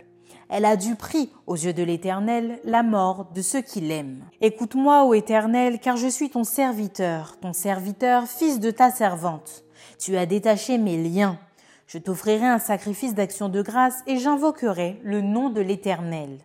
Elle 0.49 0.65
a 0.65 0.77
du 0.77 0.95
prix 0.95 1.31
aux 1.47 1.57
yeux 1.57 1.75
de 1.75 1.83
l'Éternel 1.83 2.59
la 2.65 2.83
mort 2.83 3.27
de 3.35 3.43
ceux 3.43 3.61
qui 3.61 3.81
l'aiment. 3.81 4.25
Écoute-moi, 4.41 5.05
ô 5.05 5.13
Éternel, 5.13 5.79
car 5.79 5.97
je 5.97 6.09
suis 6.09 6.31
ton 6.31 6.45
serviteur, 6.45 7.39
ton 7.41 7.53
serviteur, 7.53 8.25
fils 8.25 8.59
de 8.59 8.71
ta 8.71 8.91
servante. 8.91 9.65
Tu 9.99 10.17
as 10.17 10.27
détaché 10.27 10.79
mes 10.79 10.97
liens. 10.97 11.39
Je 11.87 11.99
t'offrirai 11.99 12.47
un 12.47 12.59
sacrifice 12.59 13.15
d'action 13.15 13.49
de 13.49 13.61
grâce 13.61 14.03
et 14.07 14.17
j'invoquerai 14.17 15.01
le 15.03 15.21
nom 15.21 15.51
de 15.51 15.61
l'Éternel. 15.61 16.39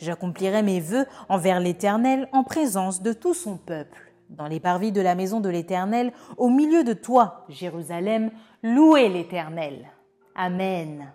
J'accomplirai 0.00 0.62
mes 0.62 0.80
vœux 0.80 1.06
envers 1.28 1.60
l'Éternel 1.60 2.28
en 2.32 2.42
présence 2.42 3.02
de 3.02 3.12
tout 3.12 3.34
son 3.34 3.56
peuple. 3.56 4.12
Dans 4.30 4.46
les 4.46 4.60
parvis 4.60 4.90
de 4.90 5.00
la 5.00 5.14
maison 5.14 5.40
de 5.40 5.48
l'Éternel, 5.48 6.12
au 6.38 6.48
milieu 6.48 6.82
de 6.82 6.92
toi, 6.92 7.44
Jérusalem, 7.48 8.30
louez 8.62 9.08
l'Éternel. 9.08 9.86
Amen. 10.34 11.12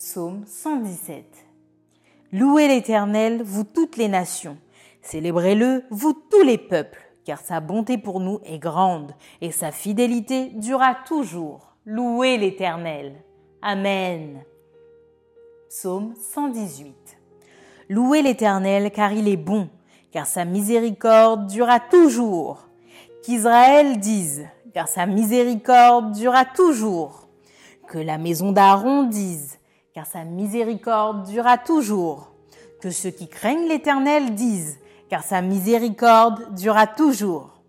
Psaume 0.00 0.44
117. 0.46 1.26
Louez 2.32 2.68
l'Éternel, 2.68 3.42
vous 3.42 3.64
toutes 3.64 3.98
les 3.98 4.08
nations. 4.08 4.56
Célébrez-le, 5.02 5.84
vous 5.90 6.14
tous 6.14 6.40
les 6.40 6.56
peuples, 6.56 7.02
car 7.26 7.38
sa 7.38 7.60
bonté 7.60 7.98
pour 7.98 8.18
nous 8.18 8.40
est 8.46 8.58
grande 8.58 9.12
et 9.42 9.50
sa 9.50 9.72
fidélité 9.72 10.52
durera 10.54 10.96
toujours. 11.06 11.76
Louez 11.84 12.38
l'Éternel. 12.38 13.12
Amen. 13.60 14.42
Psaume 15.68 16.14
118. 16.16 16.94
Louez 17.90 18.22
l'Éternel, 18.22 18.92
car 18.92 19.12
il 19.12 19.28
est 19.28 19.36
bon, 19.36 19.68
car 20.12 20.24
sa 20.24 20.46
miséricorde 20.46 21.46
durera 21.46 21.78
toujours. 21.78 22.68
Qu'Israël 23.22 23.98
dise, 23.98 24.46
car 24.72 24.88
sa 24.88 25.04
miséricorde 25.04 26.12
durera 26.12 26.46
toujours. 26.46 27.28
Que 27.86 27.98
la 27.98 28.16
maison 28.16 28.52
d'Aaron 28.52 29.02
dise, 29.02 29.59
car 29.94 30.06
sa 30.06 30.24
miséricorde 30.24 31.26
durera 31.26 31.58
toujours. 31.58 32.32
Que 32.80 32.90
ceux 32.90 33.10
qui 33.10 33.28
craignent 33.28 33.68
l'Éternel 33.68 34.34
disent, 34.34 34.78
car 35.08 35.22
sa 35.22 35.42
miséricorde 35.42 36.54
durera 36.54 36.86
toujours. 36.86 37.62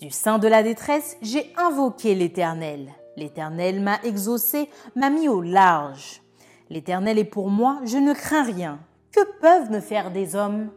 Du 0.00 0.10
sein 0.10 0.38
de 0.38 0.48
la 0.48 0.62
détresse, 0.62 1.16
j'ai 1.22 1.52
invoqué 1.56 2.14
l'Éternel. 2.14 2.92
L'Éternel 3.16 3.80
m'a 3.80 4.00
exaucé, 4.04 4.68
m'a 4.96 5.10
mis 5.10 5.28
au 5.28 5.42
large. 5.42 6.22
L'Éternel 6.70 7.18
est 7.18 7.24
pour 7.24 7.50
moi, 7.50 7.80
je 7.84 7.98
ne 7.98 8.12
crains 8.12 8.44
rien. 8.44 8.78
Que 9.10 9.20
peuvent 9.40 9.70
me 9.70 9.80
faire 9.80 10.10
des 10.10 10.34
hommes? 10.34 10.70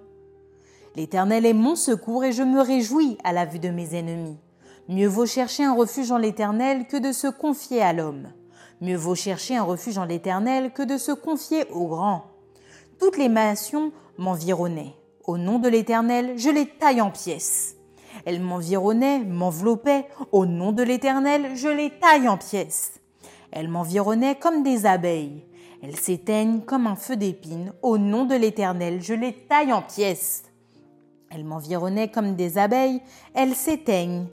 L'Éternel 0.96 1.46
est 1.46 1.54
mon 1.54 1.76
secours 1.76 2.24
et 2.24 2.32
je 2.32 2.44
me 2.44 2.62
réjouis 2.62 3.18
à 3.24 3.34
la 3.34 3.46
vue 3.46 3.60
de 3.60 3.70
mes 3.70 3.96
ennemis. 3.96 4.38
Mieux 4.88 5.08
vaut 5.08 5.26
chercher 5.26 5.64
un 5.64 5.74
refuge 5.74 6.12
en 6.12 6.18
l'Éternel 6.18 6.86
que 6.88 6.98
de 6.98 7.12
se 7.12 7.28
confier 7.28 7.82
à 7.82 7.94
l'homme. 7.94 8.28
Mieux 8.86 8.98
vaut 8.98 9.16
chercher 9.16 9.56
un 9.56 9.64
refuge 9.64 9.98
en 9.98 10.06
l'Éternel 10.06 10.72
que 10.72 10.84
de 10.84 11.00
se 11.00 11.12
confier 11.12 11.66
au 11.72 11.88
grand. 11.88 12.26
Toutes 13.00 13.18
les 13.18 13.30
nations 13.30 13.92
m'environnaient. 14.20 14.94
Au 15.24 15.40
nom 15.40 15.58
de 15.58 15.68
l'Éternel, 15.68 16.38
je 16.38 16.52
les 16.52 16.68
taille 16.68 17.02
en 17.02 17.10
pièces. 17.10 17.78
Elles 18.26 18.40
m'environnaient, 18.40 19.24
m'enveloppaient. 19.24 20.06
Au 20.32 20.46
nom 20.46 20.72
de 20.72 20.84
l'Éternel, 20.84 21.56
je 21.56 21.68
les 21.68 21.90
taille 21.90 22.30
en 22.30 22.38
pièces. 22.38 23.00
Elles 23.52 23.70
m'environnaient 23.70 24.36
comme 24.36 24.62
des 24.62 24.86
abeilles. 24.86 25.44
Elles 25.82 25.96
s'éteignent 25.96 26.62
comme 26.62 26.86
un 26.86 26.96
feu 26.96 27.16
d'épine. 27.16 27.74
Au 27.82 27.98
nom 27.98 28.26
de 28.26 28.36
l'Éternel, 28.36 29.02
je 29.02 29.16
les 29.16 29.34
taille 29.34 29.74
en 29.74 29.82
pièces. 29.82 30.44
Elles 31.32 31.44
m'environnaient 31.44 32.12
comme 32.12 32.36
des 32.36 32.60
abeilles. 32.60 33.02
Elles 33.34 33.56
s'éteignent 33.56 34.28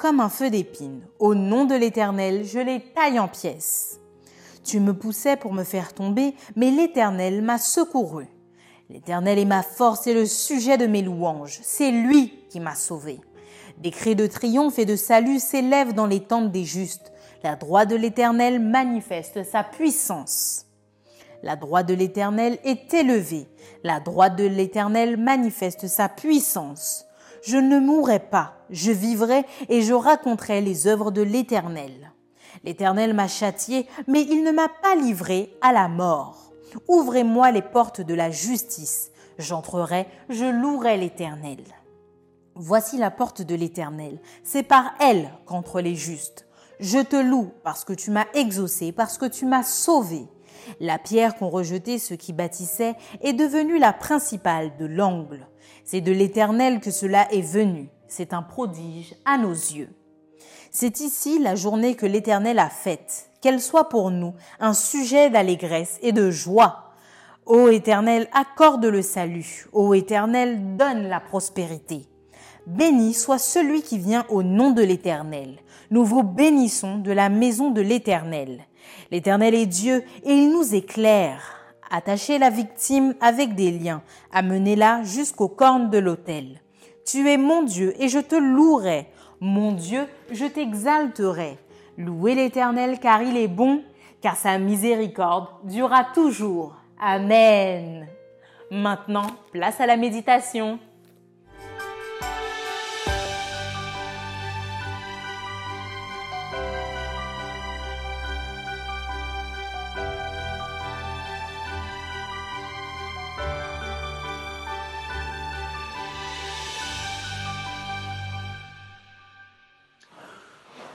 comme 0.00 0.20
un 0.20 0.30
feu 0.30 0.48
d'épine. 0.48 1.02
Au 1.18 1.34
nom 1.34 1.66
de 1.66 1.74
l'Éternel, 1.74 2.44
je 2.46 2.58
les 2.58 2.80
taille 2.80 3.20
en 3.20 3.28
pièces. 3.28 4.00
Tu 4.64 4.80
me 4.80 4.94
poussais 4.94 5.36
pour 5.36 5.52
me 5.52 5.62
faire 5.62 5.92
tomber, 5.92 6.34
mais 6.56 6.70
l'Éternel 6.70 7.42
m'a 7.42 7.58
secouru. 7.58 8.26
L'Éternel 8.88 9.38
est 9.38 9.44
ma 9.44 9.62
force 9.62 10.06
et 10.06 10.14
le 10.14 10.24
sujet 10.24 10.78
de 10.78 10.86
mes 10.86 11.02
louanges. 11.02 11.60
C'est 11.62 11.90
lui 11.90 12.46
qui 12.48 12.60
m'a 12.60 12.74
sauvé. 12.74 13.20
Des 13.76 13.90
cris 13.90 14.16
de 14.16 14.26
triomphe 14.26 14.78
et 14.78 14.86
de 14.86 14.96
salut 14.96 15.38
s'élèvent 15.38 15.92
dans 15.92 16.06
les 16.06 16.20
tentes 16.20 16.50
des 16.50 16.64
justes. 16.64 17.12
La 17.42 17.56
droite 17.56 17.90
de 17.90 17.96
l'Éternel 17.96 18.58
manifeste 18.58 19.44
sa 19.44 19.62
puissance. 19.62 20.64
La 21.42 21.56
droite 21.56 21.86
de 21.86 21.94
l'Éternel 21.94 22.58
est 22.64 22.94
élevée. 22.94 23.48
La 23.84 24.00
droite 24.00 24.36
de 24.36 24.44
l'Éternel 24.44 25.18
manifeste 25.18 25.88
sa 25.88 26.08
puissance. 26.08 27.06
Je 27.42 27.56
ne 27.56 27.78
mourrai 27.78 28.18
pas, 28.18 28.54
je 28.70 28.92
vivrai 28.92 29.44
et 29.68 29.82
je 29.82 29.94
raconterai 29.94 30.60
les 30.60 30.86
œuvres 30.86 31.10
de 31.10 31.22
l'Éternel. 31.22 32.12
L'Éternel 32.64 33.14
m'a 33.14 33.28
châtié, 33.28 33.86
mais 34.06 34.22
il 34.22 34.42
ne 34.42 34.52
m'a 34.52 34.68
pas 34.68 34.94
livré 34.94 35.56
à 35.60 35.72
la 35.72 35.88
mort. 35.88 36.52
Ouvrez-moi 36.88 37.50
les 37.50 37.62
portes 37.62 38.00
de 38.00 38.14
la 38.14 38.30
justice. 38.30 39.10
J'entrerai, 39.38 40.06
je 40.28 40.44
louerai 40.44 40.98
l'Éternel. 40.98 41.64
Voici 42.54 42.98
la 42.98 43.10
porte 43.10 43.42
de 43.42 43.54
l'Éternel. 43.54 44.20
C'est 44.44 44.62
par 44.62 44.92
elle 45.00 45.30
qu'entrent 45.46 45.80
les 45.80 45.94
justes. 45.94 46.46
Je 46.78 46.98
te 46.98 47.16
loue 47.16 47.50
parce 47.62 47.84
que 47.84 47.92
tu 47.92 48.10
m'as 48.10 48.26
exaucé, 48.34 48.92
parce 48.92 49.18
que 49.18 49.26
tu 49.26 49.46
m'as 49.46 49.62
sauvé. 49.62 50.26
La 50.78 50.98
pierre 50.98 51.36
qu'ont 51.36 51.48
rejetée 51.48 51.98
ceux 51.98 52.16
qui 52.16 52.32
bâtissaient 52.32 52.94
est 53.20 53.32
devenue 53.32 53.78
la 53.78 53.92
principale 53.92 54.76
de 54.78 54.86
l'angle. 54.86 55.46
C'est 55.84 56.00
de 56.00 56.12
l'Éternel 56.12 56.80
que 56.80 56.90
cela 56.90 57.32
est 57.32 57.40
venu. 57.40 57.88
C'est 58.06 58.32
un 58.32 58.42
prodige 58.42 59.14
à 59.24 59.38
nos 59.38 59.52
yeux. 59.52 59.90
C'est 60.70 61.00
ici 61.00 61.38
la 61.40 61.56
journée 61.56 61.96
que 61.96 62.06
l'Éternel 62.06 62.58
a 62.58 62.70
faite, 62.70 63.30
qu'elle 63.40 63.60
soit 63.60 63.88
pour 63.88 64.10
nous 64.10 64.34
un 64.60 64.72
sujet 64.72 65.30
d'allégresse 65.30 65.98
et 66.02 66.12
de 66.12 66.30
joie. 66.30 66.92
Ô 67.46 67.68
Éternel, 67.68 68.28
accorde 68.32 68.84
le 68.84 69.02
salut. 69.02 69.66
Ô 69.72 69.94
Éternel, 69.94 70.76
donne 70.76 71.08
la 71.08 71.18
prospérité. 71.18 72.06
Béni 72.66 73.14
soit 73.14 73.38
celui 73.38 73.82
qui 73.82 73.98
vient 73.98 74.24
au 74.28 74.42
nom 74.44 74.70
de 74.70 74.82
l'Éternel. 74.82 75.58
Nous 75.90 76.04
vous 76.04 76.22
bénissons 76.22 76.98
de 76.98 77.10
la 77.10 77.28
maison 77.28 77.70
de 77.70 77.80
l'Éternel. 77.80 78.60
L'Éternel 79.10 79.54
est 79.54 79.66
Dieu 79.66 80.04
et 80.24 80.32
il 80.32 80.50
nous 80.50 80.74
éclaire. 80.74 81.56
Attachez 81.90 82.38
la 82.38 82.50
victime 82.50 83.14
avec 83.20 83.54
des 83.54 83.72
liens, 83.72 84.02
amenez-la 84.32 85.02
jusqu'aux 85.02 85.48
cornes 85.48 85.90
de 85.90 85.98
l'autel. 85.98 86.60
Tu 87.04 87.28
es 87.28 87.36
mon 87.36 87.62
Dieu 87.62 87.94
et 87.98 88.08
je 88.08 88.20
te 88.20 88.36
louerai. 88.36 89.08
Mon 89.40 89.72
Dieu, 89.72 90.06
je 90.30 90.44
t'exalterai. 90.44 91.58
Louez 91.98 92.34
l'Éternel 92.34 93.00
car 93.00 93.22
il 93.22 93.36
est 93.36 93.48
bon, 93.48 93.82
car 94.20 94.36
sa 94.36 94.58
miséricorde 94.58 95.48
durera 95.64 96.04
toujours. 96.14 96.76
Amen. 97.00 98.06
Maintenant, 98.70 99.26
place 99.50 99.80
à 99.80 99.86
la 99.86 99.96
méditation. 99.96 100.78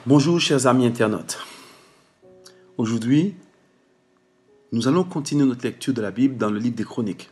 Bonjour 0.08 0.40
chers 0.40 0.68
amis 0.68 0.86
internautes. 0.86 1.40
Aujourd'hui, 2.78 3.34
nous 4.72 4.88
allons 4.88 5.04
continuer 5.04 5.48
notre 5.48 5.64
lecture 5.64 5.96
de 5.96 6.02
la 6.04 6.12
Bible 6.12 6.38
dans 6.38 6.52
le 6.52 6.60
livre 6.60 6.76
des 6.76 6.84
Chroniques. 6.84 7.32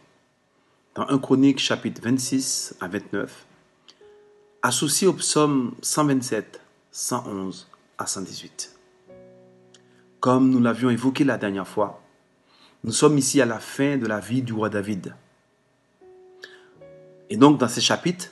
Dans 0.95 1.07
1 1.07 1.19
Chronique 1.19 1.59
chapitre 1.59 2.01
26 2.03 2.73
à 2.81 2.87
29, 2.87 3.45
associé 4.63 5.05
au 5.05 5.13
psaume 5.13 5.75
127, 5.83 6.61
111 6.91 7.69
à 7.99 8.07
118. 8.07 8.75
Comme 10.19 10.49
nous 10.49 10.59
l'avions 10.59 10.89
évoqué 10.89 11.23
la 11.23 11.37
dernière 11.37 11.67
fois, 11.67 12.01
nous 12.83 12.91
sommes 12.91 13.19
ici 13.19 13.39
à 13.39 13.45
la 13.45 13.59
fin 13.59 13.97
de 13.97 14.07
la 14.07 14.19
vie 14.19 14.41
du 14.41 14.51
roi 14.51 14.69
David. 14.69 15.13
Et 17.29 17.37
donc 17.37 17.59
dans 17.59 17.69
ces 17.69 17.81
chapitres, 17.81 18.31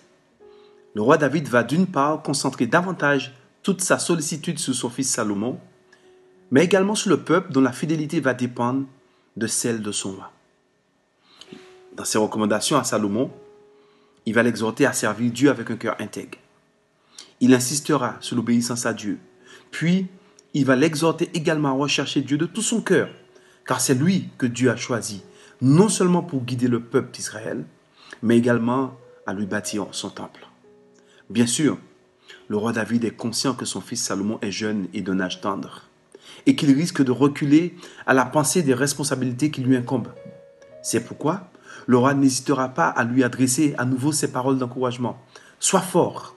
le 0.96 1.04
roi 1.04 1.20
David 1.20 1.48
va 1.48 1.62
d'une 1.62 1.86
part 1.86 2.24
concentrer 2.24 2.66
davantage 2.66 3.36
toute 3.64 3.82
sa 3.82 4.00
sollicitude 4.00 4.60
sur 4.60 4.74
son 4.74 4.90
fils 4.90 5.10
Salomon, 5.10 5.60
mais 6.52 6.64
également 6.64 6.96
sur 6.96 7.10
le 7.10 7.22
peuple 7.22 7.52
dont 7.52 7.62
la 7.62 7.72
fidélité 7.72 8.20
va 8.20 8.34
dépendre 8.34 8.86
de 9.38 9.48
celle 9.48 9.82
de 9.82 9.92
son 9.92 10.12
roi. 10.14 10.32
Dans 11.96 12.06
ses 12.06 12.18
recommandations 12.18 12.78
à 12.78 12.84
Salomon, 12.84 13.32
il 14.26 14.34
va 14.34 14.44
l'exhorter 14.44 14.86
à 14.86 14.94
servir 14.94 15.32
Dieu 15.32 15.50
avec 15.50 15.72
un 15.72 15.78
cœur 15.78 15.96
intègre. 16.00 16.38
Il 17.40 17.54
insistera 17.54 18.18
sur 18.20 18.36
l'obéissance 18.36 18.86
à 18.86 18.94
Dieu. 18.94 19.20
Puis, 19.72 20.08
il 20.54 20.66
va 20.66 20.76
l'exhorter 20.76 21.30
également 21.34 21.70
à 21.70 21.72
rechercher 21.72 22.22
Dieu 22.22 22.38
de 22.38 22.46
tout 22.46 22.62
son 22.62 22.82
cœur, 22.82 23.10
car 23.66 23.80
c'est 23.80 23.96
lui 23.96 24.30
que 24.38 24.46
Dieu 24.46 24.70
a 24.70 24.76
choisi, 24.76 25.24
non 25.62 25.90
seulement 25.90 26.24
pour 26.24 26.44
guider 26.44 26.68
le 26.68 26.82
peuple 26.82 27.12
d'Israël, 27.12 27.66
mais 28.22 28.38
également 28.38 28.98
à 29.26 29.34
lui 29.34 29.46
bâtir 29.46 29.88
son 29.92 30.10
temple. 30.10 30.48
Bien 31.30 31.48
sûr, 31.48 31.78
le 32.52 32.58
roi 32.58 32.74
David 32.74 33.06
est 33.06 33.12
conscient 33.16 33.54
que 33.54 33.64
son 33.64 33.80
fils 33.80 34.04
Salomon 34.04 34.38
est 34.42 34.52
jeune 34.52 34.90
et 34.94 35.02
d'un 35.02 35.22
âge 35.22 35.40
tendre, 35.40 35.84
et 36.46 36.54
qu'il 36.54 36.76
risque 36.76 37.02
de 37.02 37.12
reculer 37.14 37.78
à 38.06 38.14
la 38.14 38.26
pensée 38.26 38.62
des 38.62 38.74
responsabilités 38.74 39.52
qui 39.52 39.62
lui 39.62 39.78
incombent. 39.78 40.12
C'est 40.82 41.06
pourquoi 41.06 41.50
le 41.88 41.98
roi 41.98 42.14
n'hésitera 42.14 42.68
pas 42.68 42.90
à 42.90 43.06
lui 43.06 43.24
adresser 43.24 43.74
à 43.78 43.86
nouveau 43.86 44.12
ces 44.12 44.34
paroles 44.34 44.58
d'encouragement. 44.58 45.18
Sois 45.62 45.80
fort, 45.80 46.36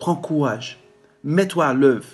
prends 0.00 0.16
courage, 0.16 0.82
mets-toi 1.22 1.66
à 1.66 1.74
l'œuvre, 1.74 2.08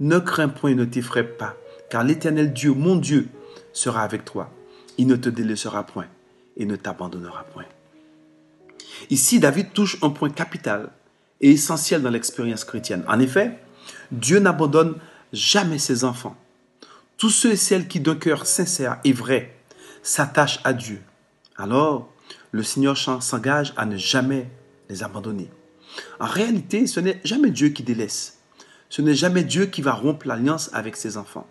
ne 0.00 0.18
crains 0.18 0.48
point 0.48 0.70
et 0.70 0.74
ne 0.74 0.86
t'effraie 0.86 1.28
pas, 1.28 1.56
car 1.90 2.02
l'Éternel 2.02 2.54
Dieu, 2.54 2.72
mon 2.72 2.96
Dieu, 2.96 3.28
sera 3.74 4.00
avec 4.00 4.24
toi. 4.24 4.50
Il 4.96 5.06
ne 5.06 5.16
te 5.16 5.28
délaissera 5.28 5.84
point 5.84 6.06
et 6.56 6.64
ne 6.64 6.76
t'abandonnera 6.76 7.44
point. 7.52 7.66
Ici, 9.10 9.38
David 9.38 9.74
touche 9.74 9.98
un 10.00 10.08
point 10.08 10.30
capital 10.30 10.88
est 11.40 11.50
essentiel 11.50 12.02
dans 12.02 12.10
l'expérience 12.10 12.64
chrétienne. 12.64 13.04
En 13.08 13.20
effet, 13.20 13.58
Dieu 14.12 14.38
n'abandonne 14.38 14.96
jamais 15.32 15.78
ses 15.78 16.04
enfants. 16.04 16.36
Tous 17.16 17.30
ceux 17.30 17.52
et 17.52 17.56
celles 17.56 17.88
qui 17.88 18.00
d'un 18.00 18.16
cœur 18.16 18.46
sincère 18.46 18.98
et 19.04 19.12
vrai 19.12 19.56
s'attachent 20.02 20.60
à 20.64 20.72
Dieu, 20.72 21.00
alors 21.56 22.10
le 22.52 22.62
Seigneur 22.62 22.96
s'engage 22.96 23.72
à 23.76 23.86
ne 23.86 23.96
jamais 23.96 24.48
les 24.88 25.02
abandonner. 25.02 25.50
En 26.18 26.26
réalité, 26.26 26.86
ce 26.86 27.00
n'est 27.00 27.20
jamais 27.24 27.50
Dieu 27.50 27.68
qui 27.68 27.82
délaisse. 27.82 28.38
Ce 28.88 29.02
n'est 29.02 29.14
jamais 29.14 29.44
Dieu 29.44 29.66
qui 29.66 29.82
va 29.82 29.92
rompre 29.92 30.26
l'alliance 30.26 30.70
avec 30.72 30.96
ses 30.96 31.16
enfants. 31.16 31.46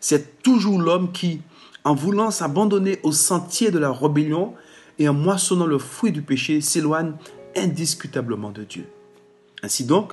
C'est 0.00 0.42
toujours 0.42 0.80
l'homme 0.80 1.10
qui, 1.12 1.40
en 1.84 1.94
voulant 1.94 2.30
s'abandonner 2.30 3.00
au 3.02 3.12
sentier 3.12 3.70
de 3.70 3.78
la 3.78 3.90
rébellion 3.90 4.54
et 4.98 5.08
en 5.08 5.14
moissonnant 5.14 5.66
le 5.66 5.78
fruit 5.78 6.12
du 6.12 6.22
péché, 6.22 6.60
s'éloigne 6.60 7.14
indiscutablement 7.56 8.50
de 8.50 8.64
Dieu. 8.64 8.86
Ainsi 9.62 9.84
donc, 9.84 10.12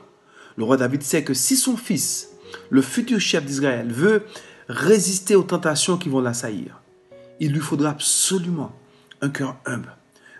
le 0.57 0.63
roi 0.63 0.77
David 0.77 1.03
sait 1.03 1.23
que 1.23 1.33
si 1.33 1.55
son 1.55 1.77
fils, 1.77 2.29
le 2.69 2.81
futur 2.81 3.19
chef 3.19 3.45
d'Israël, 3.45 3.91
veut 3.91 4.23
résister 4.67 5.35
aux 5.35 5.43
tentations 5.43 5.97
qui 5.97 6.09
vont 6.09 6.21
l'assaillir, 6.21 6.81
il 7.39 7.51
lui 7.51 7.59
faudra 7.59 7.89
absolument 7.91 8.73
un 9.21 9.29
cœur 9.29 9.57
humble, 9.65 9.95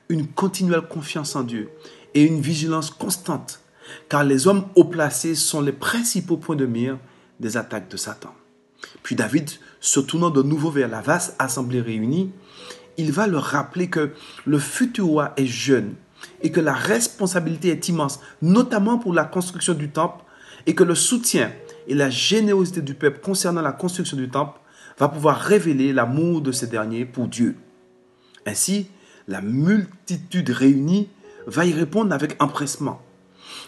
une 0.09 0.27
continuelle 0.27 0.81
confiance 0.81 1.35
en 1.35 1.43
Dieu 1.43 1.69
et 2.13 2.23
une 2.23 2.41
vigilance 2.41 2.89
constante, 2.89 3.59
car 4.09 4.23
les 4.23 4.47
hommes 4.47 4.67
haut 4.75 4.85
placés 4.85 5.35
sont 5.35 5.61
les 5.61 5.71
principaux 5.71 6.37
points 6.37 6.55
de 6.55 6.65
mire 6.65 6.97
des 7.39 7.57
attaques 7.57 7.89
de 7.89 7.97
Satan. 7.97 8.33
Puis 9.03 9.15
David, 9.15 9.49
se 9.79 9.99
tournant 9.99 10.29
de 10.29 10.41
nouveau 10.41 10.71
vers 10.71 10.87
la 10.87 11.01
vaste 11.01 11.35
assemblée 11.39 11.81
réunie, 11.81 12.31
il 12.97 13.11
va 13.11 13.27
leur 13.27 13.43
rappeler 13.43 13.89
que 13.89 14.11
le 14.45 14.59
futur 14.59 15.05
roi 15.07 15.33
est 15.37 15.45
jeune 15.45 15.95
et 16.41 16.51
que 16.51 16.59
la 16.59 16.73
responsabilité 16.73 17.69
est 17.69 17.89
immense, 17.89 18.19
notamment 18.41 18.97
pour 18.97 19.13
la 19.13 19.25
construction 19.25 19.73
du 19.73 19.89
temple, 19.89 20.23
et 20.65 20.75
que 20.75 20.83
le 20.83 20.95
soutien 20.95 21.51
et 21.87 21.93
la 21.93 22.09
générosité 22.09 22.81
du 22.81 22.93
peuple 22.93 23.19
concernant 23.19 23.61
la 23.61 23.71
construction 23.71 24.17
du 24.17 24.29
temple 24.29 24.59
va 24.97 25.09
pouvoir 25.09 25.39
révéler 25.39 25.93
l'amour 25.93 26.41
de 26.41 26.51
ces 26.51 26.67
derniers 26.67 27.05
pour 27.05 27.27
Dieu. 27.27 27.55
Ainsi, 28.45 28.87
la 29.27 29.41
multitude 29.41 30.49
réunie 30.49 31.09
va 31.47 31.65
y 31.65 31.73
répondre 31.73 32.13
avec 32.13 32.41
empressement. 32.41 33.01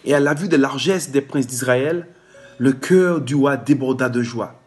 Et 0.05 0.13
à 0.13 0.19
la 0.19 0.33
vue 0.33 0.47
de 0.47 0.57
largesse 0.57 1.11
des 1.11 1.21
princes 1.21 1.47
d'Israël, 1.47 2.07
le 2.57 2.73
cœur 2.73 3.21
du 3.21 3.35
roi 3.35 3.57
déborda 3.57 4.09
de 4.09 4.21
joie. 4.21 4.59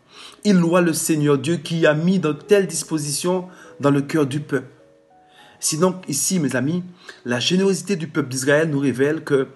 Il 0.45 0.57
loua 0.57 0.81
le 0.81 0.93
Seigneur 0.93 1.39
Dieu 1.39 1.57
qui 1.57 1.87
a 1.87 1.95
mis 1.95 2.19
de 2.19 2.33
telles 2.33 2.67
dispositions 2.67 3.49
dans 3.81 3.91
le 3.91 4.03
cœur 4.03 4.27
du 4.27 4.41
peuple. 4.41 4.80
Si 5.61 5.77
donc 5.77 6.03
ici, 6.09 6.41
mes 6.41 6.57
amis, 6.57 6.83
la 7.27 7.39
générosité 7.39 7.95
du 7.95 8.09
peuple 8.09 8.31
d'Israël 8.31 8.71
nous 8.71 8.81
révèle 8.81 9.23
que 9.23 9.49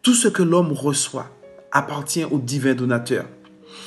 tout 0.00 0.14
ce 0.14 0.28
que 0.28 0.44
l'homme 0.44 0.72
reçoit 0.72 1.28
appartient 1.72 2.24
au 2.24 2.38
divin 2.38 2.74
donateur. 2.74 3.26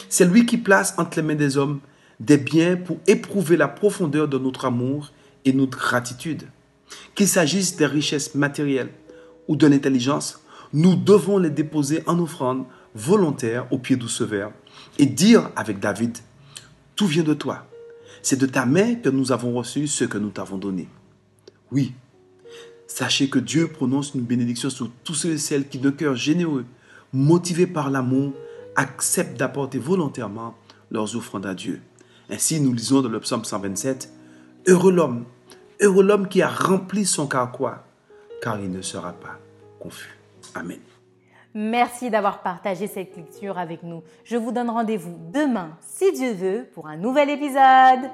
C'est 0.09 0.25
lui 0.25 0.45
qui 0.45 0.57
place 0.57 0.93
entre 0.97 1.17
les 1.17 1.23
mains 1.23 1.35
des 1.35 1.57
hommes 1.57 1.79
des 2.19 2.37
biens 2.37 2.75
pour 2.75 2.97
éprouver 3.07 3.57
la 3.57 3.67
profondeur 3.67 4.27
de 4.27 4.37
notre 4.37 4.65
amour 4.65 5.11
et 5.45 5.53
notre 5.53 5.77
gratitude. 5.77 6.43
Qu'il 7.15 7.27
s'agisse 7.27 7.75
des 7.77 7.85
richesses 7.85 8.35
matérielles 8.35 8.89
ou 9.47 9.55
de 9.55 9.67
l'intelligence, 9.67 10.41
nous 10.73 10.95
devons 10.95 11.37
les 11.37 11.49
déposer 11.49 12.03
en 12.07 12.19
offrande 12.19 12.65
volontaire 12.93 13.67
au 13.71 13.77
pied 13.77 13.95
du 13.95 14.09
Sauveur 14.09 14.51
et 14.97 15.05
dire 15.05 15.49
avec 15.55 15.79
David, 15.79 16.17
tout 16.95 17.07
vient 17.07 17.23
de 17.23 17.33
toi. 17.33 17.67
C'est 18.21 18.39
de 18.39 18.47
ta 18.47 18.65
main 18.65 18.95
que 18.95 19.09
nous 19.09 19.31
avons 19.31 19.53
reçu 19.53 19.87
ce 19.87 20.03
que 20.03 20.17
nous 20.17 20.31
t'avons 20.31 20.57
donné. 20.57 20.89
Oui, 21.71 21.93
sachez 22.87 23.29
que 23.29 23.39
Dieu 23.39 23.67
prononce 23.67 24.13
une 24.15 24.21
bénédiction 24.21 24.69
sur 24.69 24.89
tous 25.03 25.13
ceux 25.13 25.31
et 25.31 25.37
celles 25.37 25.67
qui, 25.67 25.79
de 25.79 25.89
cœur 25.89 26.15
généreux, 26.15 26.65
motivés 27.13 27.67
par 27.67 27.89
l'amour, 27.89 28.33
acceptent 28.75 29.37
d'apporter 29.37 29.79
volontairement 29.79 30.55
leurs 30.91 31.15
offrandes 31.15 31.45
à 31.45 31.53
Dieu. 31.53 31.81
Ainsi, 32.29 32.59
nous 32.59 32.73
lisons 32.73 33.01
dans 33.01 33.09
le 33.09 33.19
psaume 33.19 33.43
127, 33.43 34.11
Heureux 34.67 34.91
l'homme, 34.91 35.25
heureux 35.81 36.03
l'homme 36.03 36.27
qui 36.27 36.41
a 36.41 36.49
rempli 36.49 37.05
son 37.05 37.27
carquois, 37.27 37.83
car 38.41 38.59
il 38.59 38.69
ne 38.69 38.81
sera 38.81 39.13
pas 39.13 39.39
confus. 39.79 40.17
Amen. 40.55 40.79
Merci 41.53 42.09
d'avoir 42.09 42.43
partagé 42.43 42.87
cette 42.87 43.15
lecture 43.15 43.57
avec 43.57 43.81
nous. 43.81 44.03
Je 44.23 44.37
vous 44.37 44.51
donne 44.51 44.69
rendez-vous 44.69 45.17
demain, 45.33 45.77
si 45.81 46.11
Dieu 46.11 46.33
veut, 46.33 46.67
pour 46.73 46.87
un 46.87 46.97
nouvel 46.97 47.29
épisode. 47.29 48.11